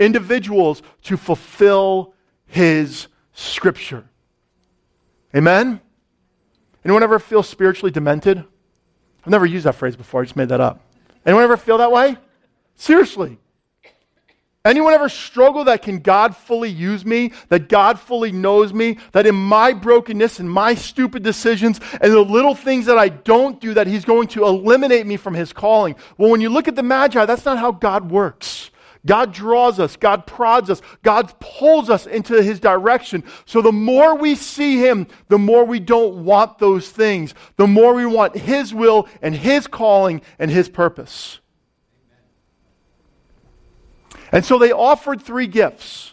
individuals 0.00 0.82
to 1.02 1.16
fulfill 1.16 2.14
his 2.46 3.06
scripture. 3.32 4.04
Amen? 5.34 5.80
Anyone 6.84 7.02
ever 7.02 7.18
feel 7.18 7.42
spiritually 7.42 7.92
demented? 7.92 8.38
I've 8.38 9.30
never 9.30 9.46
used 9.46 9.66
that 9.66 9.74
phrase 9.74 9.94
before, 9.94 10.22
I 10.22 10.24
just 10.24 10.36
made 10.36 10.48
that 10.48 10.60
up. 10.60 10.80
Anyone 11.26 11.44
ever 11.44 11.56
feel 11.56 11.78
that 11.78 11.92
way? 11.92 12.16
Seriously. 12.74 13.38
Anyone 14.68 14.92
ever 14.92 15.08
struggle 15.08 15.64
that 15.64 15.80
can 15.80 16.00
God 16.00 16.36
fully 16.36 16.68
use 16.68 17.02
me? 17.02 17.32
That 17.48 17.70
God 17.70 17.98
fully 17.98 18.32
knows 18.32 18.74
me? 18.74 18.98
That 19.12 19.26
in 19.26 19.34
my 19.34 19.72
brokenness 19.72 20.40
and 20.40 20.50
my 20.50 20.74
stupid 20.74 21.22
decisions 21.22 21.80
and 22.02 22.12
the 22.12 22.20
little 22.20 22.54
things 22.54 22.84
that 22.84 22.98
I 22.98 23.08
don't 23.08 23.58
do, 23.62 23.72
that 23.72 23.86
He's 23.86 24.04
going 24.04 24.28
to 24.28 24.44
eliminate 24.44 25.06
me 25.06 25.16
from 25.16 25.32
His 25.32 25.54
calling? 25.54 25.96
Well, 26.18 26.30
when 26.30 26.42
you 26.42 26.50
look 26.50 26.68
at 26.68 26.76
the 26.76 26.82
Magi, 26.82 27.24
that's 27.24 27.46
not 27.46 27.56
how 27.56 27.72
God 27.72 28.10
works. 28.10 28.70
God 29.06 29.32
draws 29.32 29.80
us, 29.80 29.96
God 29.96 30.26
prods 30.26 30.68
us, 30.68 30.82
God 31.02 31.32
pulls 31.40 31.88
us 31.88 32.06
into 32.06 32.42
His 32.42 32.60
direction. 32.60 33.24
So 33.46 33.62
the 33.62 33.72
more 33.72 34.16
we 34.16 34.34
see 34.34 34.84
Him, 34.84 35.06
the 35.28 35.38
more 35.38 35.64
we 35.64 35.80
don't 35.80 36.26
want 36.26 36.58
those 36.58 36.90
things, 36.90 37.32
the 37.56 37.66
more 37.66 37.94
we 37.94 38.04
want 38.04 38.36
His 38.36 38.74
will 38.74 39.08
and 39.22 39.34
His 39.34 39.66
calling 39.66 40.20
and 40.38 40.50
His 40.50 40.68
purpose. 40.68 41.40
And 44.32 44.44
so 44.44 44.58
they 44.58 44.72
offered 44.72 45.22
three 45.22 45.46
gifts. 45.46 46.12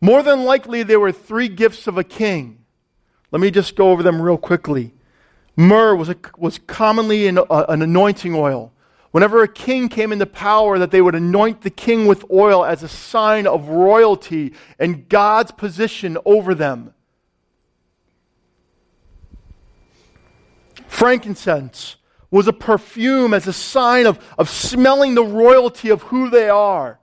More 0.00 0.22
than 0.22 0.44
likely, 0.44 0.82
they 0.82 0.96
were 0.96 1.12
three 1.12 1.48
gifts 1.48 1.86
of 1.86 1.98
a 1.98 2.04
king. 2.04 2.64
Let 3.30 3.40
me 3.40 3.50
just 3.50 3.76
go 3.76 3.90
over 3.90 4.02
them 4.02 4.20
real 4.20 4.38
quickly. 4.38 4.92
Myrrh 5.56 5.94
was, 5.94 6.08
a, 6.08 6.16
was 6.38 6.58
commonly 6.58 7.26
an, 7.26 7.38
uh, 7.38 7.66
an 7.68 7.82
anointing 7.82 8.34
oil. 8.34 8.72
Whenever 9.10 9.42
a 9.42 9.48
king 9.48 9.88
came 9.88 10.12
into 10.12 10.24
power, 10.24 10.78
that 10.78 10.90
they 10.90 11.02
would 11.02 11.14
anoint 11.14 11.62
the 11.62 11.70
king 11.70 12.06
with 12.06 12.24
oil 12.30 12.64
as 12.64 12.82
a 12.82 12.88
sign 12.88 13.46
of 13.46 13.68
royalty 13.68 14.54
and 14.78 15.08
God's 15.08 15.50
position 15.50 16.16
over 16.24 16.54
them. 16.54 16.94
Frankincense 20.86 21.96
was 22.30 22.46
a 22.46 22.52
perfume 22.52 23.34
as 23.34 23.46
a 23.48 23.52
sign 23.52 24.06
of, 24.06 24.18
of 24.38 24.48
smelling 24.48 25.14
the 25.14 25.24
royalty 25.24 25.90
of 25.90 26.02
who 26.02 26.30
they 26.30 26.48
are 26.48 26.99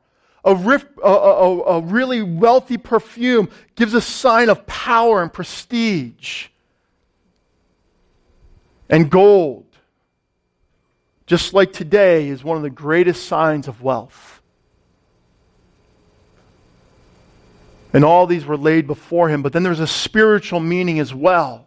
a, 0.48 0.56
rif, 0.56 0.86
a, 1.04 1.08
a, 1.08 1.62
a 1.64 1.82
really 1.82 2.22
wealthy 2.22 2.78
perfume 2.78 3.50
gives 3.76 3.94
a 3.94 4.00
sign 4.00 4.50
of 4.50 4.66
power 4.66 5.22
and 5.22 5.32
prestige. 5.32 6.48
And 8.90 9.12
gold, 9.12 9.66
just 11.26 11.54
like 11.54 11.74
today, 11.74 12.30
is 12.30 12.46
one 12.46 12.56
of 12.56 12.64
the 12.64 12.70
greatest 12.70 13.26
signs 13.26 13.68
of 13.68 13.82
wealth. 13.82 14.42
And 17.92 18.06
all 18.06 18.26
these 18.26 18.46
were 18.46 18.58
laid 18.58 18.88
before 18.88 19.28
him, 19.28 19.42
but 19.42 19.52
then 19.52 19.64
there's 19.64 19.82
a 19.82 19.88
spiritual 19.88 20.62
meaning 20.62 21.00
as 21.00 21.14
well. 21.14 21.67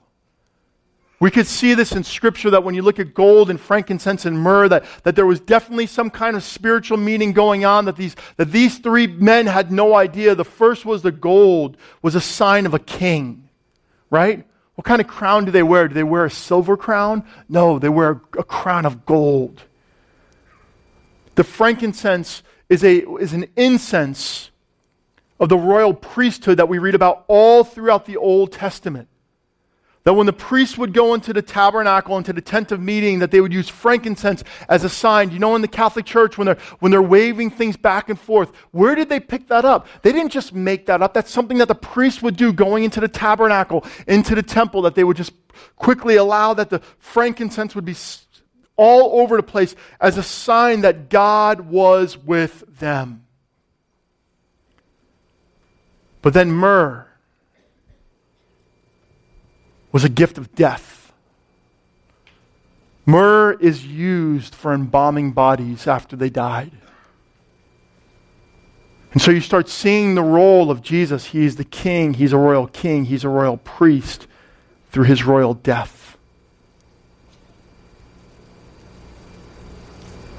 We 1.21 1.31
could 1.31 1.47
see 1.47 1.75
this 1.75 1.93
in 1.93 2.03
Scripture 2.03 2.49
that 2.51 2.65
when 2.65 2.75
you 2.75 2.81
look 2.81 2.99
at 2.99 3.13
gold 3.13 3.51
and 3.51 3.61
frankincense 3.61 4.25
and 4.25 4.39
myrrh, 4.39 4.69
that, 4.69 4.87
that 5.03 5.17
there 5.17 5.27
was 5.27 5.39
definitely 5.39 5.87
some 5.87 6.09
kind 6.09 6.35
of 6.35 6.43
spiritual 6.43 6.97
meaning 6.97 7.33
going 7.35 7.67
on, 7.67 7.85
that 7.85 7.97
these, 7.97 8.17
that 8.39 8.51
these 8.51 8.79
three 8.79 9.07
men 9.07 9.47
had 9.47 9.71
no 9.71 9.95
idea. 9.95 10.35
The 10.35 10.47
first 10.47 10.87
was 10.87 11.03
the 11.03 11.13
gold 11.13 11.77
was 12.01 12.15
a 12.15 12.23
sign 12.23 12.65
of 12.65 12.73
a 12.73 12.79
king, 12.79 13.51
right? 14.09 14.47
What 14.77 14.87
kind 14.87 15.03
of 15.03 15.09
crown 15.09 15.45
do 15.45 15.51
they 15.51 15.63
wear? 15.63 15.89
Do 15.89 15.95
they 15.95 16.03
wear 16.03 16.25
a 16.25 16.31
silver 16.31 16.75
crown? 16.79 17.25
No, 17.51 17.79
they 17.79 17.91
wear 17.91 18.13
a, 18.13 18.39
a 18.39 18.45
crown 18.45 18.87
of 18.87 19.05
gold. 19.05 19.63
The 21.35 21.45
frankincense 21.45 22.43
is, 22.71 22.83
a, 22.83 23.07
is 23.17 23.35
an 23.35 23.47
incense 23.57 24.51
of 25.39 25.51
the 25.51 25.59
royal 25.59 25.93
priesthood 25.93 26.57
that 26.57 26.69
we 26.71 26.79
read 26.79 26.95
about 26.95 27.25
all 27.29 27.63
throughout 27.63 28.07
the 28.07 28.17
Old 28.17 28.53
Testament. 28.53 29.09
That 30.05 30.15
when 30.15 30.25
the 30.25 30.33
priests 30.33 30.79
would 30.79 30.95
go 30.95 31.13
into 31.13 31.35
the 31.35 31.43
tabernacle, 31.43 32.17
into 32.17 32.33
the 32.33 32.41
tent 32.41 32.73
of 32.73 32.81
meeting, 32.81 33.19
that 33.19 33.31
they 33.31 33.41
would 33.41 33.53
use 33.53 33.69
frankincense 33.69 34.43
as 34.67 34.83
a 34.83 34.89
sign. 34.89 35.31
You 35.31 35.39
know, 35.39 35.55
in 35.55 35.61
the 35.61 35.69
Catholic 35.69 36.07
Church, 36.07 36.39
when 36.39 36.47
they're, 36.47 36.59
when 36.79 36.91
they're 36.91 37.03
waving 37.03 37.51
things 37.51 37.77
back 37.77 38.09
and 38.09 38.19
forth, 38.19 38.51
where 38.71 38.95
did 38.95 39.11
they 39.11 39.21
pick 39.21 39.49
that 39.49 39.67
up? 39.67 39.87
They 40.01 40.13
didn't 40.13 40.33
just 40.33 40.55
make 40.55 40.87
that 40.87 41.03
up. 41.03 41.13
That's 41.13 41.31
something 41.31 41.59
that 41.59 41.69
the 41.69 41.75
priests 41.75 42.23
would 42.23 42.37
do 42.37 42.51
going 42.51 42.85
into 42.85 42.99
the 43.01 43.09
tabernacle, 43.09 43.85
into 44.07 44.35
the 44.35 44.43
temple, 44.43 44.83
that 44.83 44.95
they 44.95 45.05
would 45.05 45.19
just 45.19 45.33
quickly 45.77 46.17
allow 46.17 46.55
that 46.55 46.71
the 46.71 46.81
frankincense 46.99 47.75
would 47.75 47.85
be 47.85 47.97
all 48.77 49.21
over 49.21 49.37
the 49.37 49.43
place 49.43 49.77
as 50.01 50.17
a 50.17 50.23
sign 50.23 50.81
that 50.81 51.11
God 51.11 51.61
was 51.61 52.17
with 52.17 52.65
them. 52.79 53.27
But 56.23 56.33
then 56.33 56.51
myrrh 56.51 57.10
was 59.93 60.05
a 60.05 60.09
gift 60.09 60.39
of 60.39 60.55
death. 60.55 61.13
Myrrh 63.07 63.53
is 63.55 63.85
used 63.85 64.55
for 64.55 64.73
embalming 64.73 65.33
bodies 65.33 65.87
after 65.87 66.17
they 66.17 66.31
died. 66.31 66.73
And 69.13 69.21
so 69.21 69.33
you 69.33 69.41
start 69.41 69.69
seeing 69.69 70.15
the 70.15 70.23
role 70.23 70.71
of 70.71 70.83
Jesus. 70.83 71.27
He's 71.27 71.57
the 71.57 71.65
king, 71.65 72.15
he's 72.15 72.33
a 72.33 72.39
royal 72.39 72.69
king, 72.69 73.07
he's 73.07 73.25
a 73.25 73.29
royal 73.29 73.57
priest 73.57 74.29
through 74.91 75.05
his 75.05 75.25
royal 75.25 75.55
death. 75.55 76.17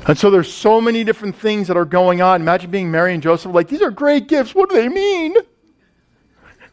And 0.07 0.17
so 0.17 0.31
there's 0.31 0.51
so 0.51 0.81
many 0.81 1.03
different 1.03 1.35
things 1.35 1.67
that 1.67 1.77
are 1.77 1.85
going 1.85 2.21
on. 2.21 2.41
Imagine 2.41 2.71
being 2.71 2.89
Mary 2.89 3.13
and 3.13 3.21
Joseph, 3.21 3.53
like, 3.53 3.67
these 3.67 3.81
are 3.81 3.91
great 3.91 4.27
gifts. 4.27 4.55
What 4.55 4.69
do 4.69 4.75
they 4.75 4.89
mean? 4.89 5.35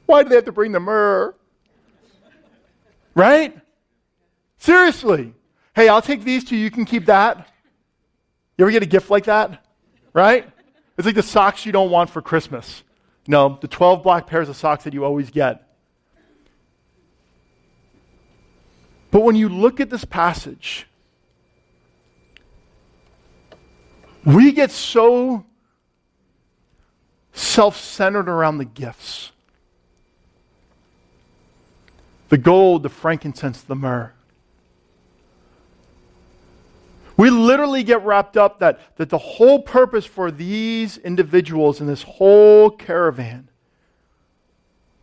Why 0.06 0.22
do 0.22 0.30
they 0.30 0.36
have 0.36 0.46
to 0.46 0.52
bring 0.52 0.72
the 0.72 0.80
myrrh? 0.80 1.34
Right? 3.18 3.52
Seriously. 4.58 5.34
Hey, 5.74 5.88
I'll 5.88 6.00
take 6.00 6.22
these 6.22 6.44
two. 6.44 6.54
You 6.54 6.70
can 6.70 6.84
keep 6.84 7.06
that. 7.06 7.48
You 8.56 8.64
ever 8.64 8.70
get 8.70 8.84
a 8.84 8.86
gift 8.86 9.10
like 9.10 9.24
that? 9.24 9.66
Right? 10.12 10.48
It's 10.96 11.04
like 11.04 11.16
the 11.16 11.22
socks 11.24 11.66
you 11.66 11.72
don't 11.72 11.90
want 11.90 12.10
for 12.10 12.22
Christmas. 12.22 12.84
No, 13.26 13.58
the 13.60 13.66
12 13.66 14.04
black 14.04 14.28
pairs 14.28 14.48
of 14.48 14.54
socks 14.54 14.84
that 14.84 14.94
you 14.94 15.04
always 15.04 15.30
get. 15.30 15.68
But 19.10 19.24
when 19.24 19.34
you 19.34 19.48
look 19.48 19.80
at 19.80 19.90
this 19.90 20.04
passage, 20.04 20.86
we 24.24 24.52
get 24.52 24.70
so 24.70 25.44
self 27.32 27.76
centered 27.76 28.28
around 28.28 28.58
the 28.58 28.64
gifts 28.64 29.32
the 32.28 32.38
gold, 32.38 32.82
the 32.82 32.88
frankincense, 32.88 33.62
the 33.62 33.74
myrrh. 33.74 34.12
We 37.16 37.30
literally 37.30 37.82
get 37.82 38.04
wrapped 38.04 38.36
up 38.36 38.60
that, 38.60 38.78
that 38.96 39.10
the 39.10 39.18
whole 39.18 39.60
purpose 39.60 40.06
for 40.06 40.30
these 40.30 40.98
individuals 40.98 41.80
in 41.80 41.88
this 41.88 42.04
whole 42.04 42.70
caravan 42.70 43.48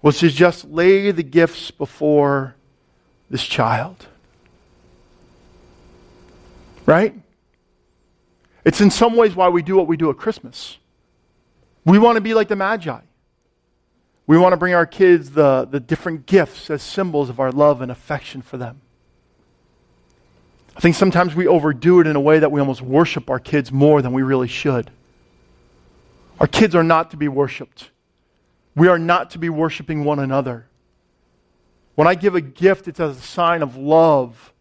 was 0.01 0.19
to 0.19 0.29
just 0.29 0.65
lay 0.65 1.11
the 1.11 1.23
gifts 1.23 1.71
before 1.71 2.55
this 3.29 3.43
child. 3.43 4.07
Right? 6.85 7.15
It's 8.63 8.79
in 8.79 8.91
some 8.91 9.15
ways 9.15 9.35
why 9.35 9.49
we 9.49 9.61
do 9.61 9.75
what 9.75 9.87
we 9.87 9.97
do 9.97 10.09
at 10.09 10.17
Christmas. 10.17 10.77
We 11.83 11.99
want 11.99 12.15
to 12.15 12.21
be 12.21 12.33
like 12.33 12.47
the 12.47 12.55
Magi. 12.55 12.99
We 14.27 14.37
want 14.37 14.53
to 14.53 14.57
bring 14.57 14.73
our 14.73 14.87
kids 14.87 15.31
the, 15.31 15.67
the 15.69 15.79
different 15.79 16.25
gifts 16.25 16.69
as 16.69 16.81
symbols 16.81 17.29
of 17.29 17.39
our 17.39 17.51
love 17.51 17.81
and 17.81 17.91
affection 17.91 18.41
for 18.41 18.57
them. 18.57 18.81
I 20.75 20.79
think 20.79 20.95
sometimes 20.95 21.35
we 21.35 21.47
overdo 21.47 22.01
it 22.01 22.07
in 22.07 22.15
a 22.15 22.19
way 22.19 22.39
that 22.39 22.51
we 22.51 22.59
almost 22.59 22.81
worship 22.81 23.29
our 23.29 23.39
kids 23.39 23.71
more 23.71 24.01
than 24.01 24.13
we 24.13 24.23
really 24.23 24.47
should. 24.47 24.91
Our 26.39 26.47
kids 26.47 26.75
are 26.75 26.83
not 26.83 27.11
to 27.11 27.17
be 27.17 27.27
worshiped. 27.27 27.91
We 28.75 28.89
are 28.89 28.99
not 28.99 29.29
to 29.31 29.37
be 29.37 29.47
worshiping 29.47 30.03
one 30.03 30.19
another. 30.19 30.67
When 31.93 32.07
I 32.07 32.15
give 32.15 32.35
a 32.35 32.41
gift, 32.41 32.89
it's 32.89 32.99
as 32.99 33.17
a 33.17 33.21
sign 33.21 33.61
of 33.61 33.77
love, 33.77 34.53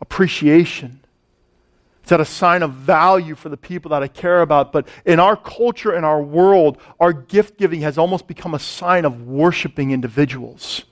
appreciation. 0.00 1.00
It's 2.06 2.12
at 2.12 2.20
a 2.20 2.24
sign 2.24 2.62
of 2.62 2.70
value 2.70 3.34
for 3.34 3.48
the 3.48 3.56
people 3.56 3.88
that 3.88 4.00
I 4.00 4.06
care 4.06 4.42
about. 4.42 4.70
But 4.70 4.86
in 5.04 5.18
our 5.18 5.36
culture, 5.36 5.92
in 5.92 6.04
our 6.04 6.22
world, 6.22 6.78
our 7.00 7.12
gift 7.12 7.58
giving 7.58 7.80
has 7.80 7.98
almost 7.98 8.28
become 8.28 8.54
a 8.54 8.60
sign 8.60 9.04
of 9.04 9.26
worshiping 9.26 9.90
individuals. 9.90 10.84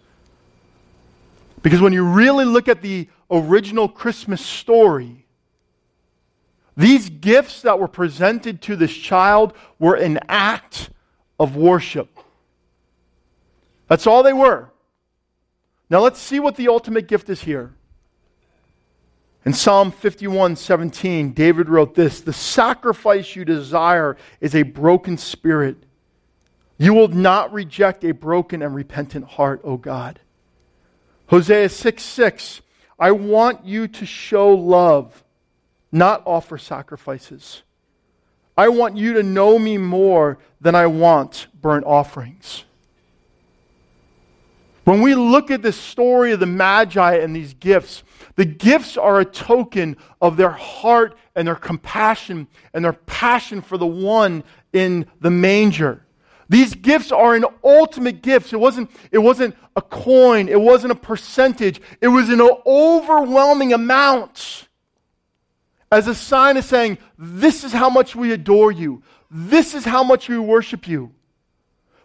Because 1.63 1.81
when 1.81 1.93
you 1.93 2.03
really 2.03 2.45
look 2.45 2.67
at 2.67 2.83
the 2.83 3.09
original 3.31 3.89
Christmas 3.89 4.45
story, 4.45 5.25
these 6.77 7.11
gifts 7.11 7.63
that 7.63 7.79
were 7.79 7.87
presented 7.87 8.61
to 8.63 8.75
this 8.75 8.93
child 8.93 9.53
were 9.79 9.95
an 9.95 10.19
act 10.29 10.91
of 11.39 11.55
worship. 11.55 12.19
That's 13.87 14.09
all 14.09 14.25
they 14.25 14.33
were. 14.33 14.69
Now 15.89 16.01
let's 16.01 16.19
see 16.19 16.41
what 16.41 16.57
the 16.57 16.67
ultimate 16.67 17.07
gift 17.07 17.31
is 17.31 17.43
here. 17.43 17.77
In 19.45 19.53
Psalm 19.53 19.91
51 19.91 20.57
17, 20.57 21.33
David 21.33 21.69
wrote 21.69 21.95
this 21.95 22.21
The 22.21 22.33
sacrifice 22.33 23.37
you 23.37 23.45
desire 23.45 24.17
is 24.41 24.55
a 24.55 24.63
broken 24.63 25.19
spirit. 25.19 25.77
You 26.79 26.95
will 26.95 27.09
not 27.09 27.53
reject 27.53 28.05
a 28.05 28.13
broken 28.13 28.63
and 28.63 28.75
repentant 28.75 29.27
heart, 29.27 29.61
O 29.63 29.77
God. 29.77 30.21
Hosea 31.27 31.69
6 31.69 32.03
6, 32.03 32.63
I 32.99 33.13
want 33.13 33.65
you 33.65 33.87
to 33.89 34.07
show 34.07 34.51
love, 34.51 35.23
not 35.93 36.23
offer 36.27 36.59
sacrifices. 36.59 37.63
I 38.57 38.69
want 38.69 38.97
you 38.97 39.15
to 39.15 39.23
know 39.23 39.59
me 39.59 39.79
more 39.79 40.39
than 40.61 40.75
I 40.75 40.87
want 40.87 41.49
burnt 41.61 41.85
offerings. 41.85 42.65
When 44.85 45.01
we 45.01 45.15
look 45.15 45.51
at 45.51 45.63
this 45.63 45.77
story 45.77 46.33
of 46.33 46.41
the 46.41 46.47
Magi 46.47 47.15
and 47.17 47.35
these 47.35 47.55
gifts, 47.55 48.03
the 48.37 48.45
gifts 48.45 48.97
are 48.97 49.21
a 49.21 49.25
token 49.25 49.97
of 50.21 50.37
their 50.37 50.51
heart 50.51 51.17
and 51.35 51.49
their 51.49 51.55
compassion 51.57 52.47
and 52.73 52.85
their 52.85 52.93
passion 52.93 53.63
for 53.63 53.79
the 53.79 53.87
one 53.87 54.45
in 54.73 55.07
the 55.21 55.31
manger. 55.31 56.05
These 56.49 56.75
gifts 56.75 57.11
are 57.11 57.35
an 57.35 57.47
ultimate 57.63 58.21
gift. 58.21 58.53
It 58.53 58.59
wasn't, 58.59 58.91
it 59.11 59.19
wasn't 59.19 59.57
a 59.75 59.83
coin, 59.83 60.49
it 60.49 60.61
wasn't 60.61 60.93
a 60.93 60.97
percentage, 60.97 61.81
it 62.03 62.09
was 62.09 62.29
an 62.29 62.41
overwhelming 62.67 63.73
amount 63.73 64.69
as 65.91 66.07
a 66.07 66.15
sign 66.15 66.57
of 66.57 66.65
saying, 66.65 66.99
This 67.17 67.65
is 67.65 67.73
how 67.73 67.89
much 67.89 68.15
we 68.15 68.33
adore 68.33 68.73
you, 68.73 69.03
this 69.31 69.75
is 69.75 69.85
how 69.85 70.03
much 70.03 70.29
we 70.29 70.39
worship 70.39 70.87
you. 70.87 71.13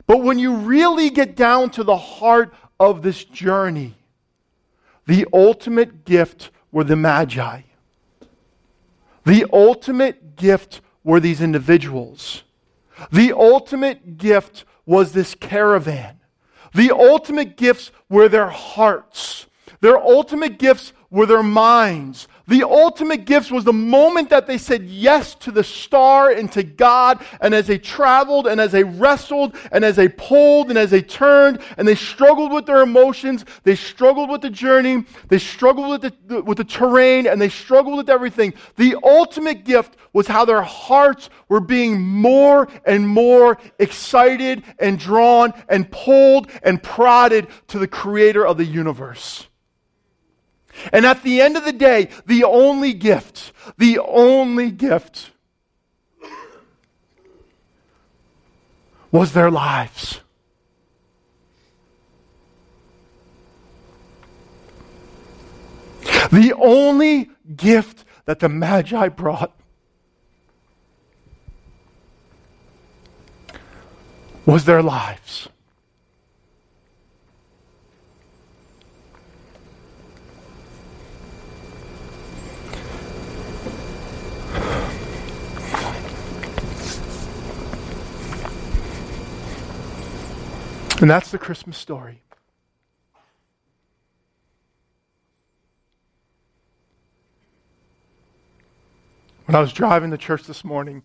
But 0.07 0.23
when 0.23 0.39
you 0.39 0.55
really 0.55 1.11
get 1.11 1.35
down 1.35 1.69
to 1.71 1.83
the 1.83 1.97
heart 1.97 2.53
of 2.79 3.01
this 3.01 3.23
journey, 3.23 3.95
the 5.05 5.27
ultimate 5.33 6.05
gift 6.05 6.51
were 6.71 6.83
the 6.83 6.95
Magi. 6.95 7.61
The 9.25 9.45
ultimate 9.51 10.35
gift 10.35 10.81
were 11.03 11.19
these 11.19 11.41
individuals. 11.41 12.43
The 13.11 13.33
ultimate 13.33 14.17
gift 14.17 14.65
was 14.85 15.11
this 15.11 15.35
caravan. 15.35 16.19
The 16.73 16.91
ultimate 16.91 17.57
gifts 17.57 17.91
were 18.09 18.29
their 18.29 18.49
hearts. 18.49 19.47
Their 19.81 19.97
ultimate 19.97 20.59
gifts 20.59 20.93
were 21.09 21.25
their 21.25 21.43
minds. 21.43 22.27
The 22.49 22.63
ultimate 22.63 23.25
gift 23.25 23.51
was 23.51 23.63
the 23.63 23.71
moment 23.71 24.31
that 24.31 24.47
they 24.47 24.57
said 24.57 24.85
yes 24.85 25.35
to 25.35 25.51
the 25.51 25.63
star 25.63 26.31
and 26.31 26.51
to 26.53 26.63
God. 26.63 27.23
And 27.41 27.53
as 27.53 27.67
they 27.67 27.77
traveled 27.77 28.47
and 28.47 28.59
as 28.59 28.71
they 28.71 28.83
wrestled 28.83 29.55
and 29.71 29.85
as 29.85 29.95
they 29.95 30.09
pulled 30.09 30.69
and 30.69 30.77
as 30.77 30.89
they 30.89 31.03
turned 31.03 31.59
and 31.77 31.87
they 31.87 31.93
struggled 31.93 32.51
with 32.51 32.65
their 32.65 32.81
emotions, 32.81 33.45
they 33.65 33.75
struggled 33.75 34.31
with 34.31 34.41
the 34.41 34.49
journey, 34.49 35.05
they 35.27 35.37
struggled 35.37 36.01
with 36.01 36.01
the, 36.27 36.41
with 36.41 36.57
the 36.57 36.63
terrain, 36.63 37.27
and 37.27 37.39
they 37.39 37.49
struggled 37.49 37.97
with 37.97 38.09
everything. 38.09 38.55
The 38.77 38.97
ultimate 39.03 39.63
gift 39.63 39.95
was 40.11 40.25
how 40.25 40.43
their 40.43 40.63
hearts 40.63 41.29
were 41.49 41.59
being 41.59 42.01
more 42.01 42.67
and 42.83 43.07
more 43.07 43.59
excited 43.77 44.63
and 44.79 44.97
drawn 44.97 45.53
and 45.69 45.91
pulled 45.91 46.49
and 46.63 46.81
prodded 46.81 47.45
to 47.67 47.77
the 47.77 47.87
creator 47.87 48.43
of 48.43 48.57
the 48.57 48.65
universe. 48.65 49.48
And 50.91 51.05
at 51.05 51.23
the 51.23 51.41
end 51.41 51.57
of 51.57 51.65
the 51.65 51.73
day, 51.73 52.09
the 52.25 52.43
only 52.43 52.93
gift, 52.93 53.51
the 53.77 53.99
only 53.99 54.71
gift 54.71 55.31
was 59.11 59.33
their 59.33 59.51
lives. 59.51 60.21
The 66.31 66.53
only 66.53 67.29
gift 67.55 68.05
that 68.25 68.39
the 68.39 68.49
Magi 68.49 69.09
brought 69.09 69.51
was 74.45 74.65
their 74.65 74.83
lives. 74.83 75.49
And 91.01 91.09
that's 91.09 91.31
the 91.31 91.37
Christmas 91.37 91.77
story. 91.77 92.21
When 99.45 99.55
I 99.55 99.61
was 99.61 99.71
driving 99.71 100.11
to 100.11 100.17
church 100.17 100.43
this 100.43 100.63
morning, 100.63 101.01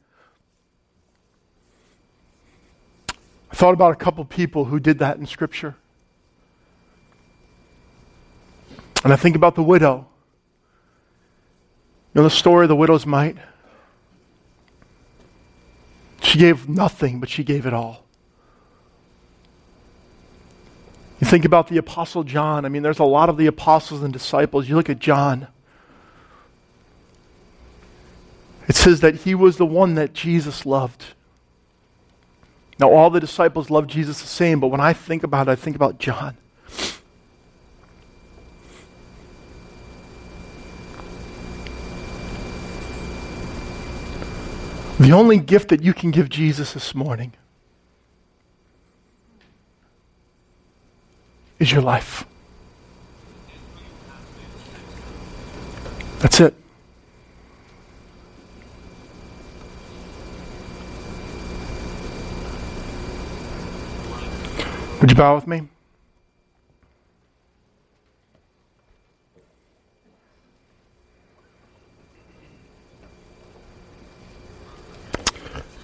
I 3.51 3.55
thought 3.55 3.73
about 3.73 3.93
a 3.93 3.97
couple 3.97 4.25
people 4.25 4.65
who 4.65 4.81
did 4.81 4.99
that 4.99 5.17
in 5.17 5.27
Scripture. 5.27 5.77
And 9.05 9.13
I 9.13 9.17
think 9.17 9.37
about 9.37 9.55
the 9.55 9.63
widow. 9.63 10.09
You 12.13 12.21
know 12.21 12.25
the 12.25 12.31
story 12.31 12.65
of 12.65 12.69
the 12.69 12.77
widow's 12.77 13.07
mite? 13.07 13.37
She 16.21 16.39
gave 16.39 16.69
nothing, 16.69 17.21
but 17.21 17.29
she 17.29 17.45
gave 17.45 17.65
it 17.65 17.73
all. 17.73 18.05
You 21.25 21.31
think 21.31 21.47
about 21.47 21.69
the 21.69 21.79
Apostle 21.79 22.23
John. 22.23 22.67
I 22.67 22.69
mean, 22.69 22.83
there's 22.83 22.99
a 22.99 23.05
lot 23.05 23.31
of 23.31 23.39
the 23.39 23.47
apostles 23.47 24.03
and 24.03 24.13
disciples. 24.13 24.69
You 24.69 24.77
look 24.77 24.91
at 24.91 24.99
John. 24.99 25.47
It 28.69 28.77
says 28.77 29.01
that 29.01 29.15
he 29.15 29.35
was 29.35 29.57
the 29.57 29.65
one 29.65 29.95
that 29.95 30.13
Jesus 30.13 30.67
loved. 30.67 31.15
Now, 32.79 32.91
all 32.91 33.09
the 33.09 33.21
disciples 33.21 33.71
loved 33.71 33.89
Jesus 33.89 34.21
the 34.21 34.27
same, 34.27 34.61
but 34.61 34.67
when 34.67 34.83
I 34.83 34.93
think 34.93 35.23
about 35.23 35.49
it, 35.49 35.53
I 35.53 35.55
think 35.55 35.75
about 35.75 35.99
John. 35.99 36.37
The 45.01 45.13
only 45.13 45.39
gift 45.39 45.69
that 45.69 45.83
you 45.83 45.95
can 45.95 46.11
give 46.11 46.29
Jesus 46.29 46.75
this 46.75 46.95
morning 46.95 47.33
is 51.65 51.73
your 51.73 51.81
life. 51.81 52.27
That's 56.19 56.39
it. 56.41 56.55
Would 65.01 65.11
you 65.11 65.17
bow 65.17 65.37
with 65.37 65.47
me? 65.47 65.69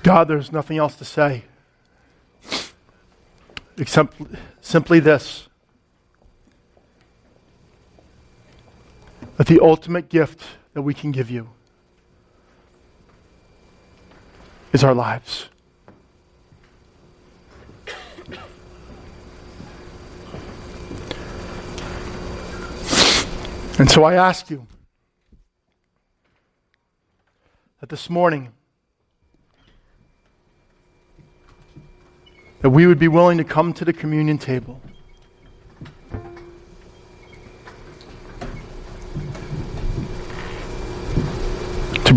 God, 0.03 0.29
there's 0.29 0.53
nothing 0.53 0.77
else 0.77 0.95
to 0.97 1.07
say 1.07 1.45
except 3.79 4.15
simply 4.61 5.01
this 5.01 5.49
that 9.41 9.47
the 9.47 9.59
ultimate 9.61 10.11
gift 10.11 10.43
that 10.75 10.83
we 10.83 10.93
can 10.93 11.13
give 11.13 11.31
you 11.31 11.49
is 14.75 14.85
our 14.85 14.93
lives. 14.93 15.49
And 23.79 23.91
so 23.91 24.05
I 24.05 24.13
ask 24.13 24.51
you 24.51 24.67
that 27.81 27.89
this 27.89 28.11
morning, 28.11 28.53
that 32.61 32.69
we 32.69 32.87
would 32.87 32.99
be 32.99 33.09
willing 33.09 33.39
to 33.39 33.45
come 33.45 33.73
to 33.73 33.87
the 33.87 33.95
communion 33.95 34.37
table. 34.37 34.83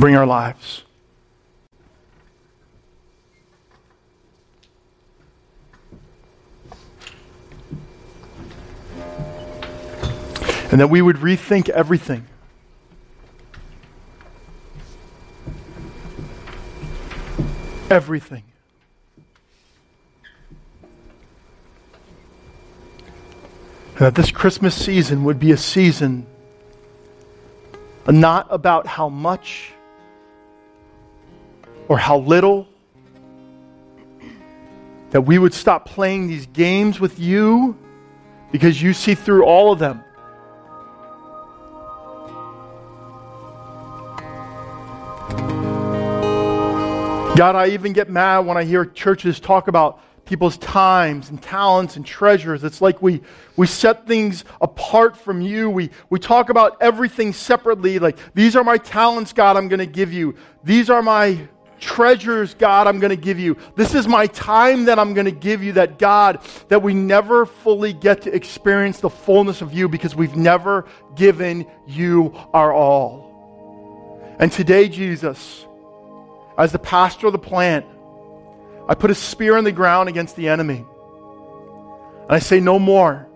Bring 0.04 0.18
our 0.18 0.26
lives. 0.26 0.84
And 10.72 10.82
that 10.82 10.89
we 10.89 11.02
would 11.02 11.16
rethink 11.16 11.70
everything. 11.70 12.28
Everything. 17.89 18.44
And 23.92 24.00
that 24.00 24.16
this 24.16 24.32
Christmas 24.32 24.76
season 24.76 25.24
would 25.24 25.39
be 25.39 25.54
a 25.54 25.58
season 25.58 26.26
not 28.06 28.48
about 28.50 28.86
how 28.86 29.08
much 29.08 29.72
or 31.88 31.98
how 31.98 32.19
little. 32.19 32.67
That 35.12 35.22
we 35.22 35.38
would 35.38 35.54
stop 35.54 35.86
playing 35.86 36.28
these 36.28 36.48
games 36.48 37.00
with 37.00 37.19
you 37.19 37.78
because 38.52 38.82
you 38.82 38.93
see 38.93 39.15
through 39.15 39.46
all 39.46 39.72
of 39.72 39.80
them. 39.80 40.04
God, 47.36 47.56
I 47.56 47.69
even 47.69 47.93
get 47.93 48.12
mad 48.12 48.39
when 48.46 48.58
I 48.58 48.63
hear 48.63 48.86
churches 48.86 49.39
talk 49.39 49.67
about 49.67 50.00
people's 50.26 50.56
times 50.58 51.30
and 51.30 51.41
talents 51.41 51.96
and 51.96 52.06
treasures. 52.06 52.63
It's 52.63 52.80
like 52.80 53.02
we, 53.02 53.22
we 53.58 53.65
set 53.65 54.08
things 54.08 54.46
apart 54.62 55.17
from 55.17 55.41
you. 55.41 55.69
We, 55.69 55.89
we 56.12 56.19
talk 56.19 56.50
about 56.50 56.78
everything 56.80 57.34
separately. 57.34 57.98
Like, 57.98 58.17
these 58.36 58.56
are 58.56 58.63
my 58.63 58.78
talents, 58.78 59.34
God, 59.34 59.58
I'm 59.58 59.67
going 59.67 59.80
to 59.80 59.88
give 59.88 60.13
you. 60.13 60.36
These 60.63 60.91
are 60.91 61.02
my 61.02 61.48
treasures, 61.84 62.54
God, 62.54 62.88
I'm 62.88 63.00
going 63.00 63.12
to 63.12 63.17
give 63.17 63.39
you. 63.39 63.58
This 63.76 63.93
is 63.93 64.08
my 64.08 64.28
time 64.28 64.86
that 64.86 64.98
I'm 64.98 65.13
going 65.13 65.26
to 65.26 65.32
give 65.32 65.62
you, 65.62 65.74
that 65.74 66.00
God, 66.00 66.39
that 66.69 66.82
we 66.82 66.93
never 66.93 67.46
fully 67.46 67.93
get 67.93 68.24
to 68.24 68.34
experience 68.34 69.02
the 69.02 69.10
fullness 69.10 69.62
of 69.62 69.74
you 69.74 69.89
because 69.89 70.15
we've 70.15 70.36
never 70.36 70.86
given 71.15 71.67
you 71.86 72.34
our 72.54 72.74
all. 72.74 74.36
And 74.39 74.52
today, 74.52 74.88
Jesus, 74.88 75.65
as 76.58 76.72
the 76.72 76.80
pastor 76.80 77.28
of 77.28 77.34
the 77.34 77.39
plant, 77.39 77.86
I 78.88 78.96
put 78.96 79.12
a 79.12 79.15
spear 79.15 79.58
in 79.58 79.63
the 79.63 79.72
ground 79.72 80.10
against 80.10 80.36
the 80.36 80.50
enemy. 80.50 80.86
And 82.24 82.32
I 82.32 82.39
say, 82.39 82.60
No 82.60 82.80
more. 82.80 83.28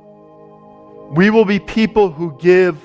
We 1.10 1.30
will 1.30 1.46
be 1.46 1.60
people 1.60 2.12
who 2.12 2.38
give 2.38 2.78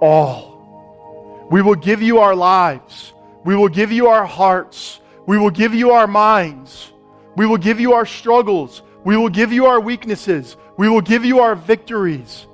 all. 0.00 1.46
We 1.50 1.62
will 1.62 1.74
give 1.74 2.02
you 2.02 2.18
our 2.18 2.34
lives. 2.34 3.12
We 3.44 3.56
will 3.56 3.68
give 3.68 3.90
you 3.90 4.08
our 4.08 4.26
hearts. 4.26 5.00
We 5.30 5.38
will 5.38 5.50
give 5.50 5.72
you 5.72 5.92
our 5.92 6.08
minds. 6.08 6.92
We 7.36 7.46
will 7.46 7.56
give 7.56 7.78
you 7.78 7.92
our 7.92 8.04
struggles. 8.04 8.82
We 9.04 9.16
will 9.16 9.28
give 9.28 9.52
you 9.52 9.66
our 9.66 9.78
weaknesses. 9.78 10.56
We 10.76 10.88
will 10.88 11.02
give 11.02 11.24
you 11.24 11.38
our 11.38 11.54
victories. 11.54 12.48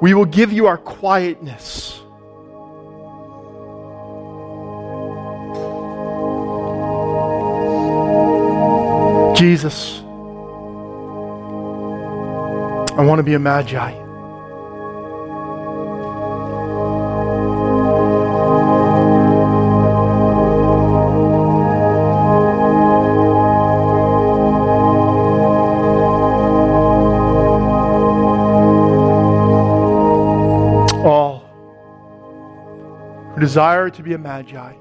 We 0.00 0.14
will 0.14 0.24
give 0.24 0.52
you 0.52 0.68
our 0.68 0.78
quietness. 0.78 2.00
Jesus, 9.36 9.98
I 12.96 13.04
want 13.04 13.18
to 13.18 13.24
be 13.24 13.34
a 13.34 13.40
magi. 13.40 14.07
Desire 33.48 33.88
to 33.88 34.02
be 34.02 34.12
a 34.12 34.18
magi, 34.18 34.58
I 34.58 34.74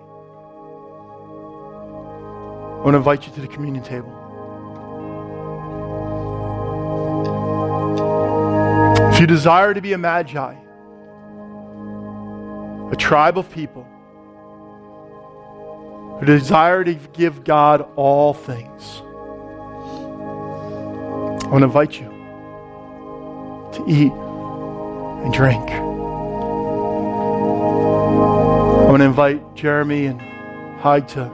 want 2.84 2.92
to 2.92 2.98
invite 2.98 3.26
you 3.26 3.32
to 3.36 3.40
the 3.40 3.48
communion 3.48 3.82
table. 3.82 4.12
If 9.14 9.22
you 9.22 9.26
desire 9.26 9.74
to 9.74 9.80
be 9.80 9.94
a 9.94 9.98
magi, 9.98 10.54
a 12.92 12.96
tribe 12.98 13.38
of 13.38 13.50
people 13.50 13.88
who 16.20 16.26
desire 16.26 16.84
to 16.84 16.96
give 17.14 17.46
God 17.46 17.88
all 17.96 18.34
things, 18.34 19.02
I 21.42 21.48
want 21.48 21.62
to 21.62 21.68
invite 21.68 22.02
you 22.02 22.10
to 23.76 23.86
eat 23.88 24.12
and 24.12 25.34
drink. 25.34 25.87
Want 28.98 29.04
to 29.04 29.10
invite 29.10 29.56
Jeremy 29.56 30.08
and 30.08 30.20
Hyde 30.80 31.08
to 31.10 31.30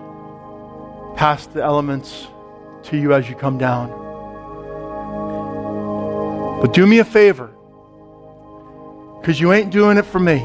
pass 1.16 1.46
the 1.46 1.64
elements 1.64 2.28
to 2.84 2.98
you 2.98 3.14
as 3.14 3.30
you 3.30 3.36
come 3.36 3.58
down. 3.58 3.90
But 6.60 6.74
do 6.74 6.86
me 6.86 7.00
a 7.00 7.06
favor 7.06 7.52
because 9.22 9.40
you 9.40 9.54
ain't 9.54 9.72
doing 9.72 9.98
it 9.98 10.06
for 10.06 10.20
me. 10.20 10.40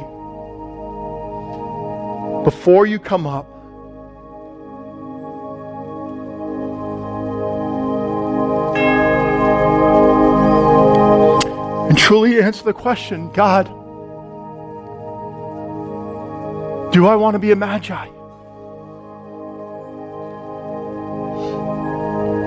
Before 2.45 2.87
you 2.87 3.01
come 3.01 3.27
up, 3.27 3.49
and 11.89 11.99
truly 11.99 12.41
answer 12.41 12.63
the 12.63 12.73
question 12.73 13.29
God, 13.33 13.69
do 16.99 17.07
I 17.07 17.15
want 17.15 17.35
to 17.37 17.39
be 17.39 17.53
a 17.53 17.55
magi? 17.55 18.07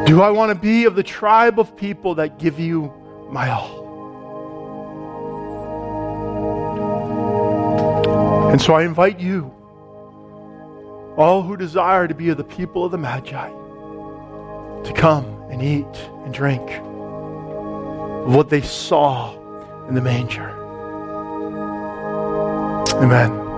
Do 0.05 0.21
I 0.21 0.29
want 0.29 0.49
to 0.49 0.55
be 0.55 0.83
of 0.83 0.93
the 0.93 1.03
tribe 1.03 1.57
of 1.57 1.73
people 1.77 2.15
that 2.15 2.37
give 2.37 2.59
you 2.59 2.93
my 3.29 3.49
all? 3.49 3.79
And 8.51 8.61
so 8.61 8.73
I 8.73 8.83
invite 8.83 9.21
you, 9.21 9.53
all 11.15 11.41
who 11.41 11.55
desire 11.55 12.09
to 12.09 12.13
be 12.13 12.27
of 12.27 12.35
the 12.35 12.43
people 12.43 12.83
of 12.83 12.91
the 12.91 12.97
Magi, 12.97 13.49
to 14.83 14.93
come 14.93 15.23
and 15.49 15.63
eat 15.63 16.09
and 16.25 16.33
drink 16.33 16.69
of 16.71 18.35
what 18.35 18.49
they 18.49 18.61
saw 18.61 19.33
in 19.87 19.95
the 19.95 20.01
manger. 20.01 20.49
Amen. 22.97 23.50